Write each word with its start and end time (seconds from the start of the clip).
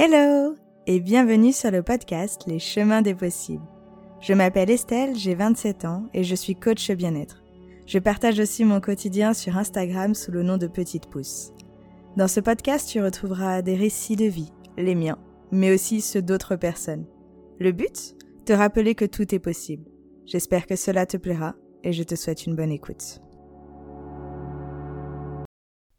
Hello 0.00 0.54
et 0.86 1.00
bienvenue 1.00 1.52
sur 1.52 1.72
le 1.72 1.82
podcast 1.82 2.44
Les 2.46 2.60
chemins 2.60 3.02
des 3.02 3.16
possibles. 3.16 3.66
Je 4.20 4.32
m'appelle 4.32 4.70
Estelle, 4.70 5.16
j'ai 5.16 5.34
27 5.34 5.84
ans 5.86 6.04
et 6.14 6.22
je 6.22 6.36
suis 6.36 6.54
coach 6.54 6.88
bien-être. 6.92 7.42
Je 7.84 7.98
partage 7.98 8.38
aussi 8.38 8.64
mon 8.64 8.80
quotidien 8.80 9.34
sur 9.34 9.56
Instagram 9.56 10.14
sous 10.14 10.30
le 10.30 10.44
nom 10.44 10.56
de 10.56 10.68
Petite 10.68 11.10
Pouce. 11.10 11.50
Dans 12.16 12.28
ce 12.28 12.38
podcast, 12.38 12.88
tu 12.88 13.02
retrouveras 13.02 13.60
des 13.60 13.74
récits 13.74 14.14
de 14.14 14.26
vie, 14.26 14.52
les 14.76 14.94
miens, 14.94 15.18
mais 15.50 15.74
aussi 15.74 16.00
ceux 16.00 16.22
d'autres 16.22 16.54
personnes. 16.54 17.06
Le 17.58 17.72
but? 17.72 18.14
Te 18.44 18.52
rappeler 18.52 18.94
que 18.94 19.04
tout 19.04 19.34
est 19.34 19.40
possible. 19.40 19.90
J'espère 20.26 20.68
que 20.68 20.76
cela 20.76 21.06
te 21.06 21.16
plaira 21.16 21.56
et 21.82 21.92
je 21.92 22.04
te 22.04 22.14
souhaite 22.14 22.46
une 22.46 22.54
bonne 22.54 22.70
écoute. 22.70 23.20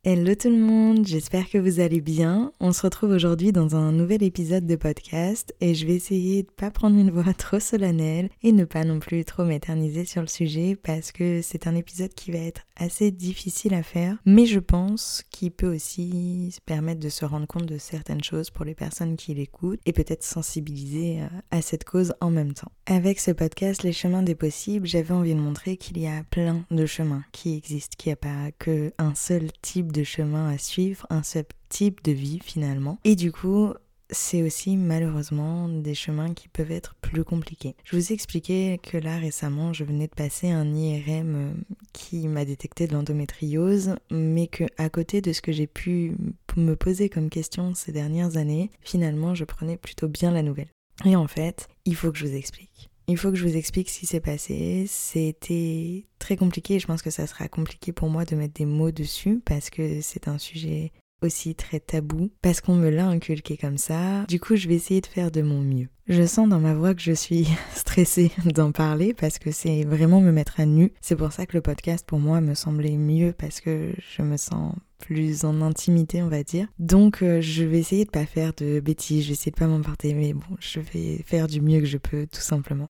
Hello 0.06 0.34
tout 0.34 0.50
le 0.50 0.56
monde, 0.56 1.06
j'espère 1.06 1.50
que 1.50 1.58
vous 1.58 1.82
allez 1.82 2.00
bien. 2.00 2.54
On 2.62 2.72
se 2.72 2.84
retrouve 2.84 3.10
aujourd'hui 3.10 3.52
dans 3.52 3.76
un 3.76 3.92
nouvel 3.92 4.24
épisode 4.24 4.66
de 4.66 4.78
podcast 4.78 5.54
et 5.60 5.76
je 5.76 5.86
vais 5.86 5.96
essayer 5.96 6.44
de 6.44 6.52
pas 6.52 6.72
prendre 6.72 6.98
une 6.98 7.12
voix 7.12 7.34
trop 7.38 7.60
solennelle 7.60 8.30
et 8.42 8.54
ne 8.54 8.64
pas 8.64 8.86
non 8.86 9.00
plus 9.00 9.26
trop 9.26 9.44
m'éterniser 9.44 10.06
sur 10.06 10.22
le 10.22 10.30
sujet 10.30 10.78
parce 10.82 11.12
que 11.12 11.42
c'est 11.42 11.68
un 11.68 11.76
épisode 11.76 12.14
qui 12.14 12.32
va 12.32 12.38
être 12.38 12.62
assez 12.78 13.12
difficile 13.12 13.74
à 13.74 13.84
faire, 13.84 14.18
mais 14.26 14.46
je 14.46 14.60
pense 14.60 15.26
qu'il 15.32 15.52
peut 15.52 15.76
aussi 15.76 16.56
permettre 16.66 17.02
de 17.02 17.10
se 17.10 17.26
rendre 17.26 17.46
compte 17.46 17.66
de 17.66 17.78
certaines 17.78 18.24
choses 18.24 18.52
pour 18.52 18.64
les 18.64 18.76
personnes 18.76 19.18
qui 19.18 19.34
l'écoutent 19.34 19.82
et 19.86 19.92
peut-être 19.92 20.24
sensibiliser 20.24 21.24
euh, 21.24 21.28
à 21.52 21.62
cette 21.62 21.84
cause 21.84 22.14
en 22.22 22.32
même 22.32 22.54
temps. 22.54 22.72
Avec 22.86 23.20
ce 23.20 23.32
podcast 23.32 23.84
Les 23.84 23.92
chemins 23.92 24.24
des 24.24 24.34
possibles, 24.34 24.88
j'avais 24.88 25.14
envie 25.14 25.36
de 25.36 25.42
montrer 25.42 25.76
qu'il 25.76 26.00
y 26.00 26.08
a 26.08 26.24
plein 26.32 26.64
de 26.72 26.86
chemins 26.86 27.26
qui 27.34 27.58
existent, 27.58 27.96
qu'il 27.98 28.12
n'y 28.12 28.14
a 28.14 28.16
pas 28.16 28.52
qu'un 28.58 29.14
seul 29.14 29.52
type 29.62 29.89
de 29.92 30.04
chemin 30.04 30.50
à 30.50 30.58
suivre, 30.58 31.06
un 31.10 31.24
seul 31.24 31.46
type 31.70 32.04
de 32.04 32.12
vie 32.12 32.40
finalement. 32.44 33.00
Et 33.04 33.16
du 33.16 33.32
coup, 33.32 33.74
c'est 34.12 34.42
aussi 34.42 34.76
malheureusement 34.76 35.70
des 35.70 35.94
chemins 35.94 36.34
qui 36.34 36.48
peuvent 36.48 36.72
être 36.72 36.96
plus 36.96 37.24
compliqués. 37.24 37.76
Je 37.84 37.96
vous 37.96 38.12
ai 38.12 38.16
expliqué 38.16 38.80
que 38.82 38.98
là 38.98 39.18
récemment 39.18 39.74
je 39.74 39.84
venais 39.84 40.08
de 40.08 40.16
passer 40.16 40.50
un 40.50 40.74
IRM 40.74 41.36
euh, 41.36 41.52
qui 41.94 42.28
m'a 42.28 42.46
détecté 42.46 42.88
de 42.88 42.94
l'endométriose, 42.94 43.96
mais 44.12 44.48
que 44.48 44.64
à 44.78 44.90
côté 44.90 45.22
de 45.22 45.32
ce 45.32 45.42
que 45.42 45.52
j'ai 45.52 45.68
pu 45.68 46.16
me 46.56 46.76
poser 46.76 47.10
comme 47.10 47.30
question 47.30 47.76
ces 47.76 47.92
dernières 47.92 48.38
années, 48.38 48.70
finalement 48.82 49.36
je 49.36 49.46
prenais 49.46 49.78
plutôt 49.78 50.08
bien 50.08 50.32
la 50.32 50.44
nouvelle. 50.44 50.70
Et 51.06 51.16
en 51.16 51.28
fait, 51.28 51.68
il 51.86 51.96
faut 51.96 52.12
que 52.12 52.18
je 52.18 52.28
vous 52.28 52.36
explique. 52.36 52.90
Il 53.10 53.18
faut 53.18 53.32
que 53.32 53.38
je 53.38 53.44
vous 53.44 53.58
explique 53.58 53.90
ce 53.90 54.00
qui 54.00 54.06
s'est 54.06 54.20
passé. 54.20 54.86
C'était 54.88 56.06
très 56.20 56.38
compliqué 56.38 56.76
et 56.76 56.80
je 56.80 56.86
pense 56.86 57.02
que 57.02 57.10
ça 57.10 57.26
sera 57.26 57.48
compliqué 57.48 57.92
pour 57.92 58.08
moi 58.08 58.24
de 58.24 58.36
mettre 58.36 58.54
des 58.54 58.66
mots 58.66 58.92
dessus 58.92 59.42
parce 59.44 59.72
que 59.72 60.00
c'est 60.02 60.28
un 60.28 60.38
sujet 60.38 60.92
aussi 61.24 61.56
très 61.56 61.80
tabou 61.80 62.30
parce 62.44 62.62
qu'on 62.62 62.76
me 62.76 62.92
l'a 62.92 63.08
inculqué 63.08 63.58
comme 63.58 63.80
ça. 63.80 64.26
Du 64.28 64.40
coup, 64.40 64.56
je 64.56 64.68
vais 64.68 64.76
essayer 64.76 65.02
de 65.02 65.08
faire 65.08 65.32
de 65.32 65.42
mon 65.42 65.62
mieux. 65.62 65.88
Je 66.08 66.24
sens 66.24 66.48
dans 66.48 66.60
ma 66.60 66.76
voix 66.76 66.94
que 66.94 67.02
je 67.02 67.12
suis 67.12 67.48
stressée 67.76 68.32
d'en 68.46 68.72
parler 68.72 69.16
parce 69.16 69.40
que 69.40 69.52
c'est 69.52 69.86
vraiment 69.86 70.22
me 70.22 70.32
mettre 70.32 70.60
à 70.60 70.68
nu. 70.68 70.94
C'est 71.02 71.16
pour 71.16 71.32
ça 71.32 71.48
que 71.48 71.58
le 71.58 71.62
podcast 71.62 72.06
pour 72.06 72.20
moi 72.20 72.42
me 72.42 72.54
semblait 72.54 72.96
mieux 72.98 73.34
parce 73.36 73.60
que 73.60 73.92
je 74.16 74.22
me 74.22 74.38
sens 74.38 74.76
plus 75.00 75.46
en 75.46 75.62
intimité, 75.62 76.22
on 76.22 76.28
va 76.28 76.44
dire. 76.44 76.68
Donc 76.78 77.24
euh, 77.24 77.42
je 77.42 77.64
vais 77.64 77.80
essayer 77.80 78.06
de 78.06 78.12
pas 78.12 78.28
faire 78.28 78.54
de 78.54 78.80
bêtises, 78.80 79.24
je 79.24 79.30
vais 79.30 79.34
essayer 79.34 79.52
de 79.52 79.58
pas 79.58 79.68
m'emporter 79.68 80.14
mais 80.14 80.34
bon, 80.34 80.58
je 80.60 80.80
vais 80.80 81.24
faire 81.26 81.48
du 81.48 81.60
mieux 81.60 81.80
que 81.80 81.86
je 81.88 81.98
peux 81.98 82.28
tout 82.28 82.42
simplement. 82.42 82.88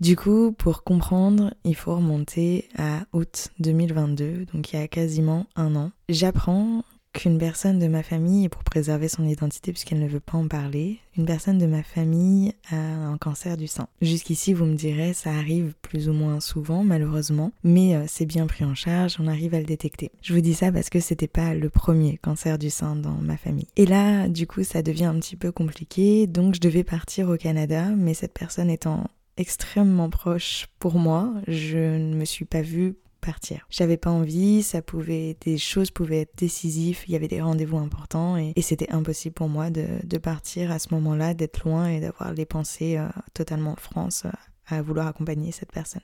Du 0.00 0.14
coup, 0.14 0.52
pour 0.52 0.84
comprendre, 0.84 1.52
il 1.64 1.74
faut 1.74 1.96
remonter 1.96 2.68
à 2.78 3.00
août 3.12 3.48
2022, 3.58 4.46
donc 4.54 4.72
il 4.72 4.78
y 4.78 4.82
a 4.82 4.86
quasiment 4.86 5.46
un 5.56 5.74
an. 5.74 5.90
J'apprends 6.08 6.84
qu'une 7.12 7.38
personne 7.38 7.80
de 7.80 7.88
ma 7.88 8.04
famille, 8.04 8.44
et 8.44 8.48
pour 8.48 8.62
préserver 8.62 9.08
son 9.08 9.26
identité 9.26 9.72
puisqu'elle 9.72 9.98
ne 9.98 10.06
veut 10.06 10.20
pas 10.20 10.38
en 10.38 10.46
parler, 10.46 10.98
une 11.16 11.26
personne 11.26 11.58
de 11.58 11.66
ma 11.66 11.82
famille 11.82 12.52
a 12.70 12.76
un 12.76 13.16
cancer 13.18 13.56
du 13.56 13.66
sein. 13.66 13.88
Jusqu'ici, 14.00 14.52
vous 14.52 14.66
me 14.66 14.76
direz, 14.76 15.14
ça 15.14 15.30
arrive 15.30 15.74
plus 15.82 16.08
ou 16.08 16.12
moins 16.12 16.38
souvent, 16.38 16.84
malheureusement, 16.84 17.50
mais 17.64 17.96
euh, 17.96 18.04
c'est 18.06 18.26
bien 18.26 18.46
pris 18.46 18.64
en 18.64 18.76
charge, 18.76 19.16
on 19.18 19.26
arrive 19.26 19.54
à 19.54 19.58
le 19.58 19.66
détecter. 19.66 20.12
Je 20.22 20.32
vous 20.32 20.40
dis 20.40 20.54
ça 20.54 20.70
parce 20.70 20.90
que 20.90 21.00
c'était 21.00 21.26
pas 21.26 21.54
le 21.54 21.70
premier 21.70 22.18
cancer 22.18 22.56
du 22.56 22.70
sein 22.70 22.94
dans 22.94 23.16
ma 23.20 23.36
famille. 23.36 23.66
Et 23.76 23.86
là, 23.86 24.28
du 24.28 24.46
coup, 24.46 24.62
ça 24.62 24.82
devient 24.82 25.06
un 25.06 25.18
petit 25.18 25.36
peu 25.36 25.50
compliqué, 25.50 26.28
donc 26.28 26.54
je 26.54 26.60
devais 26.60 26.84
partir 26.84 27.28
au 27.30 27.36
Canada, 27.36 27.86
mais 27.96 28.14
cette 28.14 28.34
personne 28.34 28.70
étant 28.70 29.08
extrêmement 29.38 30.10
proche 30.10 30.66
pour 30.78 30.98
moi. 30.98 31.32
Je 31.46 31.78
ne 31.78 32.14
me 32.14 32.24
suis 32.24 32.44
pas 32.44 32.62
vue 32.62 32.96
partir. 33.20 33.66
J'avais 33.70 33.96
pas 33.96 34.10
envie, 34.10 34.62
ça 34.62 34.82
pouvait, 34.82 35.36
des 35.40 35.58
choses 35.58 35.90
pouvaient 35.90 36.20
être 36.20 36.36
décisives, 36.36 37.00
il 37.06 37.12
y 37.12 37.16
avait 37.16 37.28
des 37.28 37.40
rendez-vous 37.40 37.78
importants 37.78 38.36
et, 38.36 38.52
c'était 38.62 38.90
impossible 38.90 39.34
pour 39.34 39.48
moi 39.48 39.70
de, 39.70 40.18
partir 40.18 40.70
à 40.70 40.78
ce 40.78 40.94
moment-là, 40.94 41.34
d'être 41.34 41.64
loin 41.64 41.88
et 41.88 42.00
d'avoir 42.00 42.32
les 42.32 42.46
pensées 42.46 42.96
euh, 42.96 43.08
totalement 43.34 43.72
en 43.72 43.76
France 43.76 44.24
euh, 44.26 44.30
à 44.66 44.82
vouloir 44.82 45.06
accompagner 45.06 45.52
cette 45.52 45.72
personne. 45.72 46.02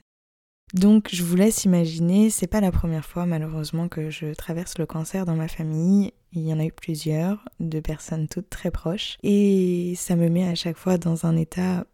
Donc 0.73 1.09
je 1.11 1.23
vous 1.23 1.35
laisse 1.35 1.63
imaginer, 1.63 2.29
c'est 2.29 2.47
pas 2.47 2.59
la 2.59 2.71
première 2.71 3.05
fois 3.05 3.25
malheureusement 3.25 3.87
que 3.87 4.09
je 4.09 4.33
traverse 4.33 4.77
le 4.77 4.85
cancer 4.85 5.25
dans 5.25 5.35
ma 5.35 5.47
famille. 5.47 6.11
Il 6.33 6.41
y 6.41 6.51
en 6.51 6.59
a 6.59 6.65
eu 6.65 6.71
plusieurs, 6.71 7.47
de 7.59 7.79
personnes 7.79 8.27
toutes 8.27 8.49
très 8.49 8.71
proches. 8.71 9.17
Et 9.23 9.93
ça 9.95 10.15
me 10.15 10.27
met 10.27 10.47
à 10.47 10.55
chaque 10.55 10.75
fois 10.75 10.97
dans 10.97 11.25
un 11.25 11.37
état 11.37 11.85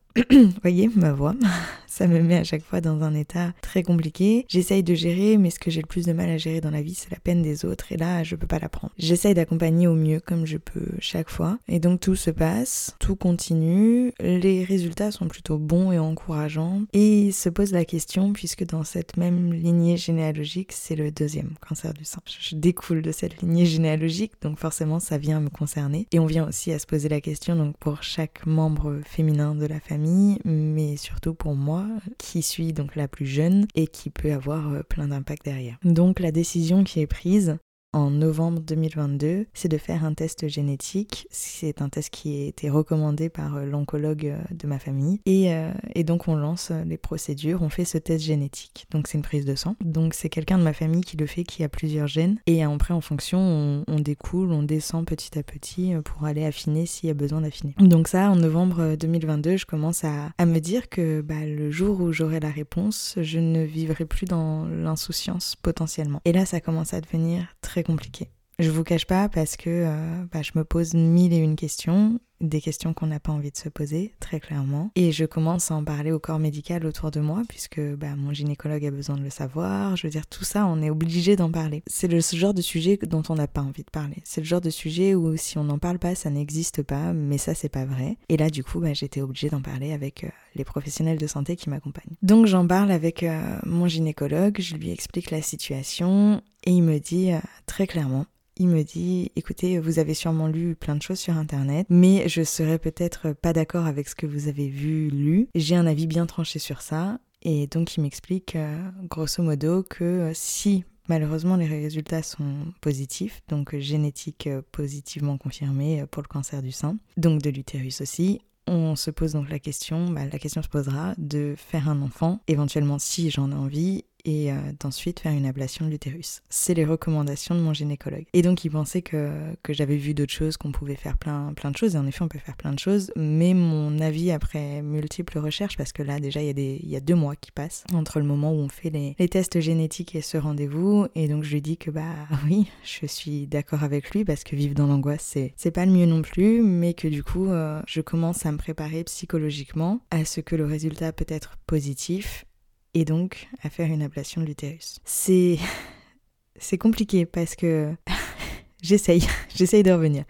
voyez 0.61 0.89
ma 0.95 1.13
voix, 1.13 1.35
ça 1.87 2.07
me 2.07 2.21
met 2.21 2.37
à 2.37 2.43
chaque 2.43 2.63
fois 2.63 2.81
dans 2.81 3.03
un 3.03 3.13
état 3.13 3.53
très 3.61 3.83
compliqué. 3.83 4.45
J'essaye 4.49 4.83
de 4.83 4.93
gérer, 4.93 5.37
mais 5.37 5.49
ce 5.49 5.59
que 5.59 5.71
j'ai 5.71 5.81
le 5.81 5.87
plus 5.87 6.05
de 6.05 6.13
mal 6.13 6.29
à 6.29 6.37
gérer 6.37 6.61
dans 6.61 6.71
la 6.71 6.81
vie, 6.81 6.95
c'est 6.95 7.11
la 7.11 7.19
peine 7.19 7.41
des 7.41 7.65
autres, 7.65 7.91
et 7.91 7.97
là, 7.97 8.23
je 8.23 8.35
peux 8.35 8.47
pas 8.47 8.59
la 8.59 8.69
prendre. 8.69 8.93
J'essaye 8.97 9.33
d'accompagner 9.33 9.87
au 9.87 9.95
mieux 9.95 10.19
comme 10.19 10.45
je 10.45 10.57
peux 10.57 10.87
chaque 10.99 11.29
fois, 11.29 11.59
et 11.67 11.79
donc 11.79 11.99
tout 11.99 12.15
se 12.15 12.31
passe, 12.31 12.95
tout 12.99 13.15
continue, 13.15 14.13
les 14.19 14.63
résultats 14.63 15.11
sont 15.11 15.27
plutôt 15.27 15.57
bons 15.57 15.91
et 15.91 15.99
encourageants, 15.99 16.83
et 16.93 17.31
se 17.31 17.49
pose 17.49 17.71
la 17.71 17.85
question, 17.85 18.33
puisque 18.33 18.65
dans 18.65 18.83
cette 18.83 19.17
même 19.17 19.53
lignée 19.53 19.97
généalogique, 19.97 20.71
c'est 20.71 20.95
le 20.95 21.11
deuxième 21.11 21.53
cancer 21.67 21.93
du 21.93 22.05
sein. 22.05 22.21
Je 22.25 22.55
découle 22.55 23.01
de 23.01 23.11
cette 23.11 23.41
lignée 23.41 23.65
généalogique, 23.65 24.33
donc 24.41 24.59
forcément, 24.59 24.99
ça 24.99 25.17
vient 25.17 25.39
me 25.39 25.49
concerner, 25.49 26.07
et 26.11 26.19
on 26.19 26.25
vient 26.25 26.47
aussi 26.47 26.71
à 26.71 26.79
se 26.79 26.85
poser 26.85 27.09
la 27.09 27.21
question, 27.21 27.55
donc 27.55 27.77
pour 27.77 28.03
chaque 28.03 28.45
membre 28.45 28.99
féminin 29.05 29.55
de 29.55 29.65
la 29.65 29.79
famille, 29.79 30.00
mais 30.45 30.97
surtout 30.97 31.33
pour 31.33 31.55
moi, 31.55 31.85
qui 32.17 32.41
suis 32.41 32.73
donc 32.73 32.95
la 32.95 33.07
plus 33.07 33.25
jeune 33.25 33.65
et 33.75 33.87
qui 33.87 34.09
peut 34.09 34.31
avoir 34.31 34.73
euh, 34.73 34.81
plein 34.83 35.07
d'impact 35.07 35.45
derrière. 35.45 35.77
Donc 35.83 36.19
la 36.19 36.31
décision 36.31 36.83
qui 36.83 36.99
est 36.99 37.07
prise, 37.07 37.57
en 37.93 38.09
novembre 38.09 38.61
2022, 38.61 39.47
c'est 39.53 39.67
de 39.67 39.77
faire 39.77 40.05
un 40.05 40.13
test 40.13 40.47
génétique. 40.47 41.27
C'est 41.29 41.81
un 41.81 41.89
test 41.89 42.09
qui 42.09 42.43
a 42.43 42.45
été 42.47 42.69
recommandé 42.69 43.29
par 43.29 43.57
euh, 43.57 43.65
l'oncologue 43.65 44.27
euh, 44.27 44.37
de 44.51 44.67
ma 44.67 44.79
famille. 44.79 45.19
Et, 45.25 45.53
euh, 45.53 45.71
donc 46.03 46.27
on 46.27 46.35
lance 46.35 46.71
les 46.85 46.97
procédures, 46.97 47.61
on 47.61 47.69
fait 47.69 47.85
ce 47.85 47.97
test 47.97 48.23
génétique. 48.23 48.87
Donc 48.91 49.07
c'est 49.07 49.17
une 49.17 49.23
prise 49.23 49.45
de 49.45 49.55
sang. 49.55 49.75
Donc 49.83 50.13
c'est 50.13 50.29
quelqu'un 50.29 50.57
de 50.57 50.63
ma 50.63 50.73
famille 50.73 51.01
qui 51.01 51.15
le 51.15 51.25
fait, 51.25 51.43
qui 51.43 51.63
a 51.63 51.69
plusieurs 51.69 52.07
gènes. 52.07 52.37
Et 52.47 52.63
après 52.63 52.93
en 52.93 53.01
fonction, 53.01 53.83
on, 53.87 53.99
découle, 53.99 54.51
on 54.51 54.63
descend 54.63 55.05
petit 55.05 55.37
à 55.37 55.43
petit 55.43 55.93
pour 56.03 56.25
aller 56.25 56.43
affiner 56.43 56.85
s'il 56.85 57.07
y 57.07 57.11
a 57.11 57.13
besoin 57.13 57.41
d'affiner. 57.41 57.75
Donc 57.77 58.07
ça, 58.07 58.29
en 58.31 58.35
novembre 58.35 58.95
2022, 58.95 59.57
je 59.57 59.65
commence 59.65 60.03
à, 60.03 60.31
à 60.37 60.45
me 60.45 60.59
dire 60.59 60.89
que 60.89 61.21
bah, 61.21 61.45
le 61.45 61.69
jour 61.69 62.01
où 62.01 62.11
j'aurai 62.11 62.39
la 62.39 62.49
réponse, 62.49 63.15
je 63.21 63.39
ne 63.39 63.61
vivrai 63.61 64.05
plus 64.05 64.25
dans 64.25 64.65
l'insouciance 64.65 65.55
potentiellement. 65.55 66.19
Et 66.25 66.31
là, 66.33 66.45
ça 66.45 66.61
commence 66.61 66.93
à 66.93 67.01
devenir 67.01 67.45
très 67.61 67.80
compliqué. 67.83 68.29
Je 68.59 68.69
vous 68.69 68.83
cache 68.83 69.05
pas 69.05 69.29
parce 69.29 69.57
que 69.57 69.69
euh, 69.69 70.25
bah, 70.31 70.41
je 70.41 70.51
me 70.55 70.63
pose 70.63 70.93
mille 70.93 71.33
et 71.33 71.37
une 71.37 71.55
questions 71.55 72.19
des 72.41 72.61
questions 72.61 72.93
qu'on 72.93 73.07
n'a 73.07 73.19
pas 73.19 73.31
envie 73.31 73.51
de 73.51 73.57
se 73.57 73.69
poser, 73.69 74.13
très 74.19 74.39
clairement. 74.39 74.91
Et 74.95 75.11
je 75.11 75.25
commence 75.25 75.71
à 75.71 75.75
en 75.75 75.83
parler 75.83 76.11
au 76.11 76.19
corps 76.19 76.39
médical 76.39 76.85
autour 76.85 77.11
de 77.11 77.19
moi, 77.19 77.43
puisque 77.47 77.79
bah, 77.79 78.15
mon 78.17 78.33
gynécologue 78.33 78.85
a 78.85 78.91
besoin 78.91 79.15
de 79.15 79.23
le 79.23 79.29
savoir. 79.29 79.95
Je 79.95 80.07
veux 80.07 80.11
dire, 80.11 80.27
tout 80.27 80.43
ça, 80.43 80.65
on 80.65 80.81
est 80.81 80.89
obligé 80.89 81.35
d'en 81.35 81.51
parler. 81.51 81.83
C'est 81.87 82.07
le 82.07 82.19
genre 82.19 82.53
de 82.53 82.61
sujet 82.61 82.97
dont 83.03 83.23
on 83.29 83.35
n'a 83.35 83.47
pas 83.47 83.61
envie 83.61 83.83
de 83.83 83.89
parler. 83.91 84.17
C'est 84.23 84.41
le 84.41 84.47
genre 84.47 84.61
de 84.61 84.69
sujet 84.69 85.15
où 85.15 85.37
si 85.37 85.57
on 85.57 85.63
n'en 85.63 85.77
parle 85.77 85.99
pas, 85.99 86.15
ça 86.15 86.29
n'existe 86.29 86.83
pas, 86.83 87.13
mais 87.13 87.37
ça, 87.37 87.53
c'est 87.53 87.69
pas 87.69 87.85
vrai. 87.85 88.17
Et 88.29 88.37
là, 88.37 88.49
du 88.49 88.63
coup, 88.63 88.79
bah, 88.79 88.93
j'étais 88.93 89.21
obligée 89.21 89.49
d'en 89.49 89.61
parler 89.61 89.93
avec 89.93 90.23
euh, 90.23 90.29
les 90.55 90.63
professionnels 90.63 91.17
de 91.17 91.27
santé 91.27 91.55
qui 91.55 91.69
m'accompagnent. 91.69 92.15
Donc, 92.21 92.47
j'en 92.47 92.65
parle 92.65 92.91
avec 92.91 93.23
euh, 93.23 93.39
mon 93.65 93.87
gynécologue, 93.87 94.57
je 94.59 94.75
lui 94.75 94.91
explique 94.91 95.31
la 95.31 95.41
situation, 95.41 96.41
et 96.63 96.71
il 96.71 96.83
me 96.83 96.99
dit 96.99 97.31
euh, 97.31 97.39
très 97.65 97.87
clairement, 97.87 98.25
il 98.61 98.67
me 98.67 98.83
dit 98.83 99.31
écoutez, 99.35 99.79
vous 99.79 99.97
avez 99.97 100.13
sûrement 100.13 100.45
lu 100.45 100.75
plein 100.75 100.95
de 100.95 101.01
choses 101.01 101.17
sur 101.17 101.35
internet, 101.35 101.87
mais 101.89 102.29
je 102.29 102.43
serais 102.43 102.77
peut-être 102.77 103.33
pas 103.33 103.53
d'accord 103.53 103.87
avec 103.87 104.07
ce 104.07 104.13
que 104.13 104.27
vous 104.27 104.47
avez 104.47 104.67
vu, 104.67 105.09
lu. 105.09 105.47
J'ai 105.55 105.75
un 105.75 105.87
avis 105.87 106.05
bien 106.05 106.27
tranché 106.27 106.59
sur 106.59 106.83
ça. 106.83 107.19
Et 107.41 107.65
donc 107.65 107.97
il 107.97 108.01
m'explique 108.01 108.55
euh, 108.55 108.77
grosso 109.09 109.41
modo 109.41 109.81
que 109.81 110.03
euh, 110.03 110.31
si 110.35 110.83
malheureusement 111.09 111.55
les 111.55 111.65
résultats 111.65 112.21
sont 112.21 112.71
positifs, 112.81 113.41
donc 113.47 113.75
génétique 113.79 114.45
euh, 114.45 114.61
positivement 114.71 115.39
confirmée 115.39 116.05
pour 116.11 116.21
le 116.21 116.27
cancer 116.27 116.61
du 116.61 116.71
sein, 116.71 116.97
donc 117.17 117.41
de 117.41 117.49
l'utérus 117.49 118.01
aussi, 118.01 118.41
on 118.67 118.95
se 118.95 119.09
pose 119.09 119.33
donc 119.33 119.49
la 119.49 119.59
question, 119.59 120.09
bah, 120.09 120.21
la 120.31 120.39
question 120.39 120.61
se 120.61 120.69
posera 120.69 121.13
de 121.17 121.55
faire 121.57 121.89
un 121.89 122.01
enfant, 122.01 122.39
éventuellement 122.47 122.99
si 122.99 123.31
j'en 123.31 123.51
ai 123.51 123.55
envie, 123.55 124.05
et 124.25 124.51
euh, 124.51 124.55
d'ensuite 124.79 125.19
faire 125.19 125.31
une 125.31 125.45
ablation 125.45 125.85
de 125.85 125.91
l'utérus. 125.91 126.41
C'est 126.49 126.73
les 126.73 126.85
recommandations 126.85 127.55
de 127.55 127.59
mon 127.59 127.73
gynécologue. 127.73 128.25
Et 128.33 128.41
donc 128.41 128.63
il 128.65 128.69
pensait 128.69 129.01
que, 129.01 129.31
que 129.63 129.73
j'avais 129.73 129.97
vu 129.97 130.13
d'autres 130.13 130.33
choses, 130.33 130.57
qu'on 130.57 130.71
pouvait 130.71 130.95
faire 130.95 131.17
plein, 131.17 131.53
plein 131.53 131.71
de 131.71 131.77
choses, 131.77 131.95
et 131.95 131.97
en 131.97 132.05
effet 132.07 132.23
on 132.23 132.27
peut 132.27 132.39
faire 132.39 132.57
plein 132.57 132.73
de 132.73 132.79
choses, 132.79 133.11
mais 133.15 133.53
mon 133.53 133.99
avis 133.99 134.31
après 134.31 134.81
multiples 134.81 135.39
recherches, 135.39 135.77
parce 135.77 135.91
que 135.91 136.03
là 136.03 136.19
déjà 136.19 136.41
il 136.41 136.57
y, 136.57 136.61
a 136.61 136.89
y 136.89 136.95
a 136.95 136.99
deux 136.99 137.15
mois 137.15 137.35
qui 137.35 137.51
passent 137.51 137.83
entre 137.93 138.19
le 138.19 138.25
moment 138.25 138.51
où 138.51 138.57
on 138.57 138.69
fait 138.69 138.89
les, 138.89 139.15
les 139.19 139.29
tests 139.29 139.59
génétiques 139.59 140.15
et 140.15 140.21
ce 140.21 140.37
rendez-vous, 140.37 141.07
et 141.15 141.27
donc 141.27 141.43
je 141.43 141.53
lui 141.53 141.61
dis 141.61 141.77
que 141.77 141.91
bah 141.91 142.13
oui, 142.45 142.67
je 142.83 143.05
suis 143.05 143.47
d'accord 143.47 143.83
avec 143.83 144.11
lui, 144.11 144.25
parce 144.25 144.43
que 144.43 144.55
vivre 144.55 144.75
dans 144.75 144.87
l'angoisse 144.87 145.23
c'est, 145.23 145.53
c'est 145.57 145.71
pas 145.71 145.85
le 145.85 145.91
mieux 145.91 146.05
non 146.05 146.21
plus, 146.21 146.61
mais 146.61 146.93
que 146.93 147.07
du 147.07 147.23
coup 147.23 147.49
euh, 147.49 147.81
je 147.87 148.01
commence 148.01 148.45
à 148.45 148.51
me 148.51 148.57
préparer 148.57 149.03
psychologiquement 149.03 150.01
à 150.11 150.25
ce 150.25 150.41
que 150.41 150.55
le 150.55 150.65
résultat 150.65 151.11
peut 151.11 151.25
être 151.27 151.57
positif 151.67 152.45
et 152.93 153.05
donc 153.05 153.47
à 153.63 153.69
faire 153.69 153.87
une 153.87 154.01
ablation 154.01 154.41
de 154.41 154.47
l'utérus. 154.47 154.99
C'est 155.05 155.57
c'est 156.57 156.77
compliqué 156.77 157.25
parce 157.25 157.55
que 157.55 157.93
j'essaye, 158.81 159.27
j'essaye 159.55 159.83
de 159.83 159.91
revenir. 159.91 160.25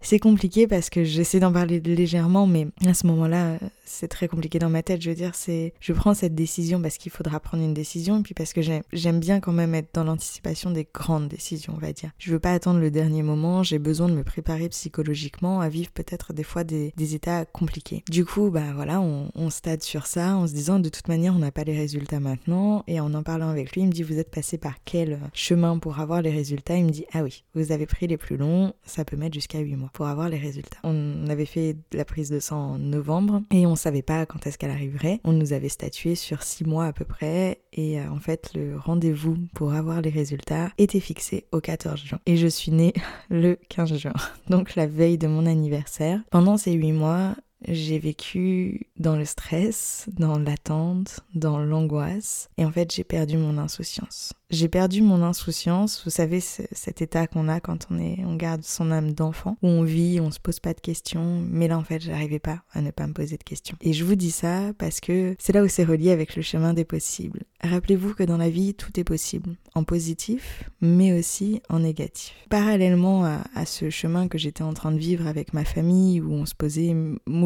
C'est 0.00 0.18
compliqué 0.18 0.66
parce 0.66 0.90
que 0.90 1.04
j'essaie 1.04 1.40
d'en 1.40 1.52
parler 1.52 1.80
légèrement, 1.80 2.46
mais 2.46 2.68
à 2.86 2.94
ce 2.94 3.06
moment-là, 3.08 3.58
c'est 3.84 4.08
très 4.08 4.28
compliqué 4.28 4.58
dans 4.58 4.70
ma 4.70 4.82
tête. 4.82 5.02
Je 5.02 5.10
veux 5.10 5.16
dire, 5.16 5.34
c'est, 5.34 5.74
je 5.80 5.92
prends 5.92 6.14
cette 6.14 6.34
décision 6.34 6.80
parce 6.80 6.98
qu'il 6.98 7.10
faudra 7.10 7.40
prendre 7.40 7.64
une 7.64 7.74
décision, 7.74 8.20
et 8.20 8.22
puis 8.22 8.34
parce 8.34 8.52
que 8.52 8.60
j'aime 8.62 9.20
bien 9.20 9.40
quand 9.40 9.52
même 9.52 9.74
être 9.74 9.88
dans 9.94 10.04
l'anticipation 10.04 10.70
des 10.70 10.86
grandes 10.92 11.28
décisions, 11.28 11.74
on 11.76 11.80
va 11.80 11.92
dire. 11.92 12.10
Je 12.18 12.30
veux 12.32 12.38
pas 12.38 12.52
attendre 12.52 12.80
le 12.80 12.90
dernier 12.90 13.22
moment. 13.22 13.62
J'ai 13.62 13.78
besoin 13.78 14.08
de 14.08 14.14
me 14.14 14.22
préparer 14.22 14.68
psychologiquement 14.68 15.60
à 15.60 15.68
vivre 15.68 15.90
peut-être 15.90 16.32
des 16.32 16.44
fois 16.44 16.64
des, 16.64 16.92
états 16.98 17.44
compliqués. 17.46 18.04
Du 18.10 18.24
coup, 18.24 18.50
bah 18.50 18.72
voilà, 18.74 19.00
on, 19.00 19.30
on 19.34 19.48
stade 19.50 19.82
sur 19.82 20.06
ça 20.06 20.36
en 20.36 20.46
se 20.46 20.52
disant 20.52 20.78
de 20.78 20.90
toute 20.90 21.08
manière, 21.08 21.34
on 21.34 21.38
n'a 21.38 21.50
pas 21.50 21.64
les 21.64 21.76
résultats 21.76 22.20
maintenant. 22.20 22.84
Et 22.86 23.00
en 23.00 23.14
en 23.14 23.22
parlant 23.22 23.48
avec 23.48 23.72
lui, 23.72 23.80
il 23.80 23.86
me 23.86 23.92
dit 23.92 24.02
vous 24.02 24.18
êtes 24.18 24.30
passé 24.30 24.58
par 24.58 24.74
quel 24.84 25.18
chemin 25.32 25.78
pour 25.78 25.98
avoir 26.00 26.20
les 26.20 26.30
résultats? 26.30 26.76
Il 26.76 26.84
me 26.84 26.90
dit 26.90 27.06
ah 27.14 27.22
oui, 27.22 27.44
vous 27.54 27.72
avez 27.72 27.86
pris 27.86 28.06
les 28.06 28.18
plus 28.18 28.36
longs, 28.36 28.74
ça 28.84 29.04
peut 29.04 29.16
mettre 29.16 29.34
jusqu'à 29.34 29.58
8 29.58 29.76
mois 29.76 29.87
pour 29.92 30.06
avoir 30.06 30.28
les 30.28 30.38
résultats. 30.38 30.78
On 30.84 31.26
avait 31.28 31.44
fait 31.44 31.76
la 31.92 32.04
prise 32.04 32.30
de 32.30 32.40
sang 32.40 32.74
en 32.74 32.78
novembre 32.78 33.42
et 33.50 33.66
on 33.66 33.76
savait 33.76 34.02
pas 34.02 34.26
quand 34.26 34.46
est-ce 34.46 34.58
qu'elle 34.58 34.70
arriverait. 34.70 35.20
On 35.24 35.32
nous 35.32 35.52
avait 35.52 35.68
statué 35.68 36.14
sur 36.14 36.42
six 36.42 36.64
mois 36.64 36.86
à 36.86 36.92
peu 36.92 37.04
près 37.04 37.62
et 37.72 38.00
euh, 38.00 38.10
en 38.10 38.18
fait 38.18 38.50
le 38.54 38.76
rendez-vous 38.78 39.36
pour 39.54 39.72
avoir 39.72 40.00
les 40.00 40.10
résultats 40.10 40.70
était 40.78 41.00
fixé 41.00 41.46
au 41.52 41.60
14 41.60 42.00
juin. 42.00 42.18
Et 42.26 42.36
je 42.36 42.46
suis 42.46 42.72
née 42.72 42.92
le 43.30 43.58
15 43.68 43.96
juin, 43.96 44.12
donc 44.48 44.74
la 44.74 44.86
veille 44.86 45.18
de 45.18 45.26
mon 45.26 45.46
anniversaire. 45.46 46.20
Pendant 46.30 46.56
ces 46.56 46.72
huit 46.72 46.92
mois, 46.92 47.34
j'ai 47.66 47.98
vécu 47.98 48.86
dans 48.98 49.16
le 49.16 49.24
stress, 49.24 50.06
dans 50.16 50.38
l'attente, 50.38 51.20
dans 51.34 51.58
l'angoisse, 51.58 52.48
et 52.56 52.64
en 52.64 52.70
fait 52.70 52.92
j'ai 52.92 53.04
perdu 53.04 53.36
mon 53.36 53.58
insouciance. 53.58 54.32
J'ai 54.50 54.68
perdu 54.68 55.02
mon 55.02 55.22
insouciance, 55.22 56.02
vous 56.04 56.10
savez 56.10 56.40
cet 56.40 57.02
état 57.02 57.26
qu'on 57.26 57.48
a 57.48 57.60
quand 57.60 57.86
on 57.90 57.98
est, 57.98 58.24
on 58.24 58.34
garde 58.34 58.62
son 58.64 58.90
âme 58.90 59.12
d'enfant, 59.12 59.58
où 59.62 59.68
on 59.68 59.82
vit, 59.82 60.20
on 60.20 60.30
se 60.30 60.40
pose 60.40 60.60
pas 60.60 60.72
de 60.72 60.80
questions, 60.80 61.42
mais 61.50 61.68
là 61.68 61.78
en 61.78 61.84
fait 61.84 62.00
j'arrivais 62.00 62.38
pas 62.38 62.62
à 62.72 62.80
ne 62.80 62.90
pas 62.90 63.06
me 63.06 63.12
poser 63.12 63.36
de 63.36 63.42
questions. 63.42 63.76
Et 63.80 63.92
je 63.92 64.04
vous 64.04 64.14
dis 64.14 64.30
ça 64.30 64.72
parce 64.78 65.00
que 65.00 65.36
c'est 65.38 65.52
là 65.52 65.62
où 65.62 65.68
c'est 65.68 65.84
relié 65.84 66.10
avec 66.12 66.36
le 66.36 66.42
chemin 66.42 66.72
des 66.72 66.84
possibles. 66.84 67.42
Rappelez-vous 67.62 68.14
que 68.14 68.22
dans 68.22 68.36
la 68.38 68.50
vie 68.50 68.74
tout 68.74 68.98
est 68.98 69.04
possible, 69.04 69.56
en 69.74 69.84
positif, 69.84 70.64
mais 70.80 71.18
aussi 71.18 71.60
en 71.68 71.80
négatif. 71.80 72.34
Parallèlement 72.48 73.24
à, 73.24 73.42
à 73.54 73.66
ce 73.66 73.90
chemin 73.90 74.28
que 74.28 74.38
j'étais 74.38 74.62
en 74.62 74.72
train 74.72 74.92
de 74.92 74.98
vivre 74.98 75.26
avec 75.26 75.52
ma 75.52 75.64
famille, 75.64 76.20
où 76.20 76.32
on 76.32 76.46
se 76.46 76.54
posait 76.54 76.94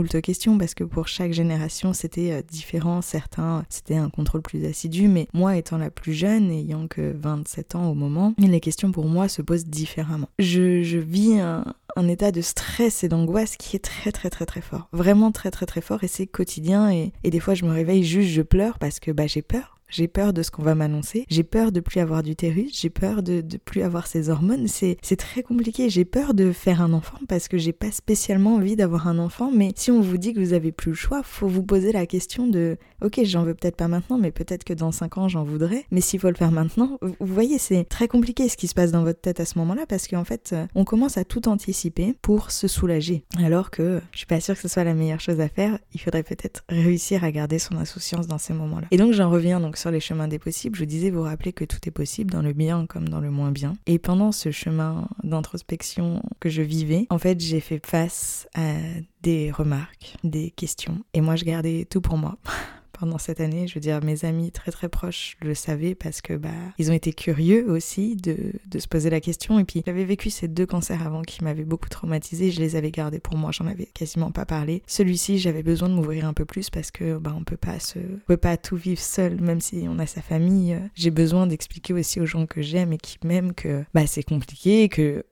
moult 0.02 0.20
questions, 0.20 0.58
parce 0.58 0.74
que 0.74 0.84
pour 0.84 1.08
chaque 1.08 1.32
génération 1.32 1.92
c'était 1.92 2.32
euh, 2.32 2.42
différent, 2.42 3.02
certains 3.02 3.64
c'était 3.68 3.96
un 3.96 4.10
contrôle 4.10 4.42
plus 4.42 4.64
assidu, 4.64 5.08
mais 5.08 5.28
moi 5.32 5.56
étant 5.56 5.78
la 5.78 5.90
plus 5.90 6.12
jeune, 6.12 6.50
ayant 6.50 6.86
27 6.96 7.76
ans 7.76 7.90
au 7.90 7.94
moment, 7.94 8.34
les 8.38 8.60
questions 8.60 8.92
pour 8.92 9.06
moi 9.06 9.28
se 9.28 9.42
posent 9.42 9.66
différemment. 9.66 10.28
Je, 10.38 10.82
je 10.82 10.98
vis 10.98 11.38
un, 11.38 11.64
un 11.96 12.08
état 12.08 12.32
de 12.32 12.40
stress 12.40 13.04
et 13.04 13.08
d'angoisse 13.08 13.56
qui 13.56 13.76
est 13.76 13.80
très 13.80 14.12
très 14.12 14.30
très 14.30 14.46
très 14.46 14.60
fort. 14.60 14.88
Vraiment 14.92 15.32
très 15.32 15.50
très 15.50 15.66
très 15.66 15.80
fort 15.80 16.02
et 16.04 16.08
c'est 16.08 16.26
quotidien 16.26 16.90
et, 16.90 17.12
et, 17.24 17.30
des 17.30 17.40
fois 17.40 17.54
je 17.54 17.64
me 17.64 17.70
réveille 17.70 18.04
juste 18.04 18.30
je 18.30 18.42
pleure 18.42 18.78
parce 18.78 19.00
que 19.00 19.10
bah 19.10 19.26
j'ai 19.26 19.42
peur 19.42 19.71
j'ai 19.92 20.08
peur 20.08 20.32
de 20.32 20.42
ce 20.42 20.50
qu'on 20.50 20.62
va 20.62 20.74
m'annoncer, 20.74 21.26
j'ai 21.28 21.44
peur 21.44 21.70
de 21.70 21.80
plus 21.80 22.00
avoir 22.00 22.22
d'utérus, 22.22 22.80
j'ai 22.80 22.90
peur 22.90 23.22
de, 23.22 23.42
de 23.42 23.56
plus 23.58 23.82
avoir 23.82 24.06
ces 24.06 24.30
hormones, 24.30 24.66
c'est, 24.66 24.96
très 25.16 25.42
compliqué, 25.42 25.90
j'ai 25.90 26.04
peur 26.04 26.34
de 26.34 26.52
faire 26.52 26.80
un 26.80 26.92
enfant 26.94 27.18
parce 27.28 27.46
que 27.46 27.58
j'ai 27.58 27.72
pas 27.72 27.90
spécialement 27.90 28.56
envie 28.56 28.76
d'avoir 28.76 29.06
un 29.06 29.18
enfant, 29.18 29.50
mais 29.54 29.72
si 29.76 29.90
on 29.90 30.00
vous 30.00 30.16
dit 30.16 30.32
que 30.32 30.40
vous 30.40 30.54
avez 30.54 30.72
plus 30.72 30.92
le 30.92 30.96
choix, 30.96 31.22
faut 31.22 31.46
vous 31.46 31.62
poser 31.62 31.92
la 31.92 32.06
question 32.06 32.46
de 32.46 32.78
ok 33.02 33.20
j'en 33.24 33.44
veux 33.44 33.54
peut-être 33.54 33.76
pas 33.76 33.88
maintenant, 33.88 34.18
mais 34.18 34.30
peut-être 34.30 34.64
que 34.64 34.72
dans 34.72 34.90
5 34.90 35.18
ans 35.18 35.28
j'en 35.28 35.44
voudrais, 35.44 35.84
mais 35.90 36.00
s'il 36.00 36.18
faut 36.18 36.28
le 36.28 36.34
faire 36.34 36.50
maintenant, 36.50 36.98
vous 37.02 37.34
voyez 37.34 37.58
c'est 37.58 37.84
très 37.84 38.08
compliqué 38.08 38.48
ce 38.48 38.56
qui 38.56 38.66
se 38.66 38.74
passe 38.74 38.90
dans 38.90 39.04
votre 39.04 39.20
tête 39.20 39.38
à 39.38 39.44
ce 39.44 39.58
moment-là 39.58 39.84
parce 39.86 40.08
qu'en 40.08 40.24
fait 40.24 40.50
euh, 40.52 40.66
on 40.74 40.84
commence 40.84 41.18
à 41.18 41.24
tout 41.24 41.48
anticiper 41.48 42.14
pour 42.22 42.50
se 42.50 42.66
soulager, 42.66 43.24
alors 43.38 43.70
que 43.70 44.00
je 44.12 44.18
suis 44.18 44.26
pas 44.26 44.40
sûre 44.40 44.54
que 44.54 44.62
ce 44.62 44.68
soit 44.68 44.84
la 44.84 44.94
meilleure 44.94 45.20
chose 45.20 45.40
à 45.40 45.48
faire, 45.48 45.78
il 45.92 46.00
faudrait 46.00 46.22
peut-être 46.22 46.64
réussir 46.68 47.22
à 47.22 47.30
garder 47.30 47.58
son 47.58 47.76
insouciance 47.76 48.26
dans 48.26 48.38
ces 48.38 48.54
moments-là. 48.54 48.86
Et 48.90 48.96
donc 48.96 49.12
j'en 49.12 49.28
reviens 49.30 49.60
donc 49.60 49.76
sur 49.82 49.90
les 49.90 49.98
chemins 49.98 50.28
des 50.28 50.38
possibles, 50.38 50.76
je 50.76 50.84
disais, 50.84 51.10
vous 51.10 51.22
rappelez 51.22 51.52
que 51.52 51.64
tout 51.64 51.78
est 51.86 51.90
possible 51.90 52.30
dans 52.30 52.40
le 52.40 52.52
bien 52.52 52.86
comme 52.86 53.08
dans 53.08 53.18
le 53.18 53.32
moins 53.32 53.50
bien. 53.50 53.72
Et 53.86 53.98
pendant 53.98 54.30
ce 54.30 54.52
chemin 54.52 55.08
d'introspection 55.24 56.22
que 56.38 56.48
je 56.48 56.62
vivais, 56.62 57.08
en 57.10 57.18
fait, 57.18 57.40
j'ai 57.40 57.58
fait 57.58 57.84
face 57.84 58.46
à 58.54 58.74
des 59.22 59.50
remarques, 59.50 60.14
des 60.22 60.52
questions. 60.52 61.00
Et 61.14 61.20
moi, 61.20 61.34
je 61.34 61.44
gardais 61.44 61.84
tout 61.90 62.00
pour 62.00 62.16
moi. 62.16 62.38
pendant 63.02 63.18
cette 63.18 63.40
année. 63.40 63.66
Je 63.66 63.74
veux 63.74 63.80
dire, 63.80 64.00
mes 64.04 64.24
amis 64.24 64.52
très 64.52 64.70
très 64.70 64.88
proches 64.88 65.36
le 65.40 65.56
savaient 65.56 65.96
parce 65.96 66.20
que 66.20 66.34
bah 66.34 66.50
ils 66.78 66.88
ont 66.92 66.94
été 66.94 67.12
curieux 67.12 67.68
aussi 67.68 68.14
de, 68.14 68.52
de 68.64 68.78
se 68.78 68.86
poser 68.86 69.10
la 69.10 69.20
question. 69.20 69.58
Et 69.58 69.64
puis 69.64 69.82
j'avais 69.84 70.04
vécu 70.04 70.30
ces 70.30 70.46
deux 70.46 70.66
cancers 70.66 71.04
avant 71.04 71.22
qui 71.22 71.42
m'avaient 71.42 71.64
beaucoup 71.64 71.88
traumatisé. 71.88 72.52
Je 72.52 72.60
les 72.60 72.76
avais 72.76 72.92
gardés 72.92 73.18
pour 73.18 73.36
moi. 73.36 73.50
J'en 73.50 73.66
avais 73.66 73.86
quasiment 73.86 74.30
pas 74.30 74.46
parlé. 74.46 74.84
Celui-ci, 74.86 75.38
j'avais 75.40 75.64
besoin 75.64 75.88
de 75.88 75.94
m'ouvrir 75.94 76.26
un 76.26 76.32
peu 76.32 76.44
plus 76.44 76.70
parce 76.70 76.92
que 76.92 77.18
bah 77.18 77.34
on 77.36 77.42
peut 77.42 77.56
pas 77.56 77.80
se, 77.80 77.98
on 77.98 78.26
peut 78.28 78.36
pas 78.36 78.56
tout 78.56 78.76
vivre 78.76 79.00
seul, 79.00 79.40
même 79.40 79.60
si 79.60 79.86
on 79.88 79.98
a 79.98 80.06
sa 80.06 80.22
famille. 80.22 80.78
J'ai 80.94 81.10
besoin 81.10 81.48
d'expliquer 81.48 81.94
aussi 81.94 82.20
aux 82.20 82.26
gens 82.26 82.46
que 82.46 82.62
j'aime 82.62 82.92
et 82.92 82.98
qui 82.98 83.18
m'aiment 83.24 83.52
que 83.52 83.82
bah 83.94 84.06
c'est 84.06 84.22
compliqué, 84.22 84.88
que 84.88 85.24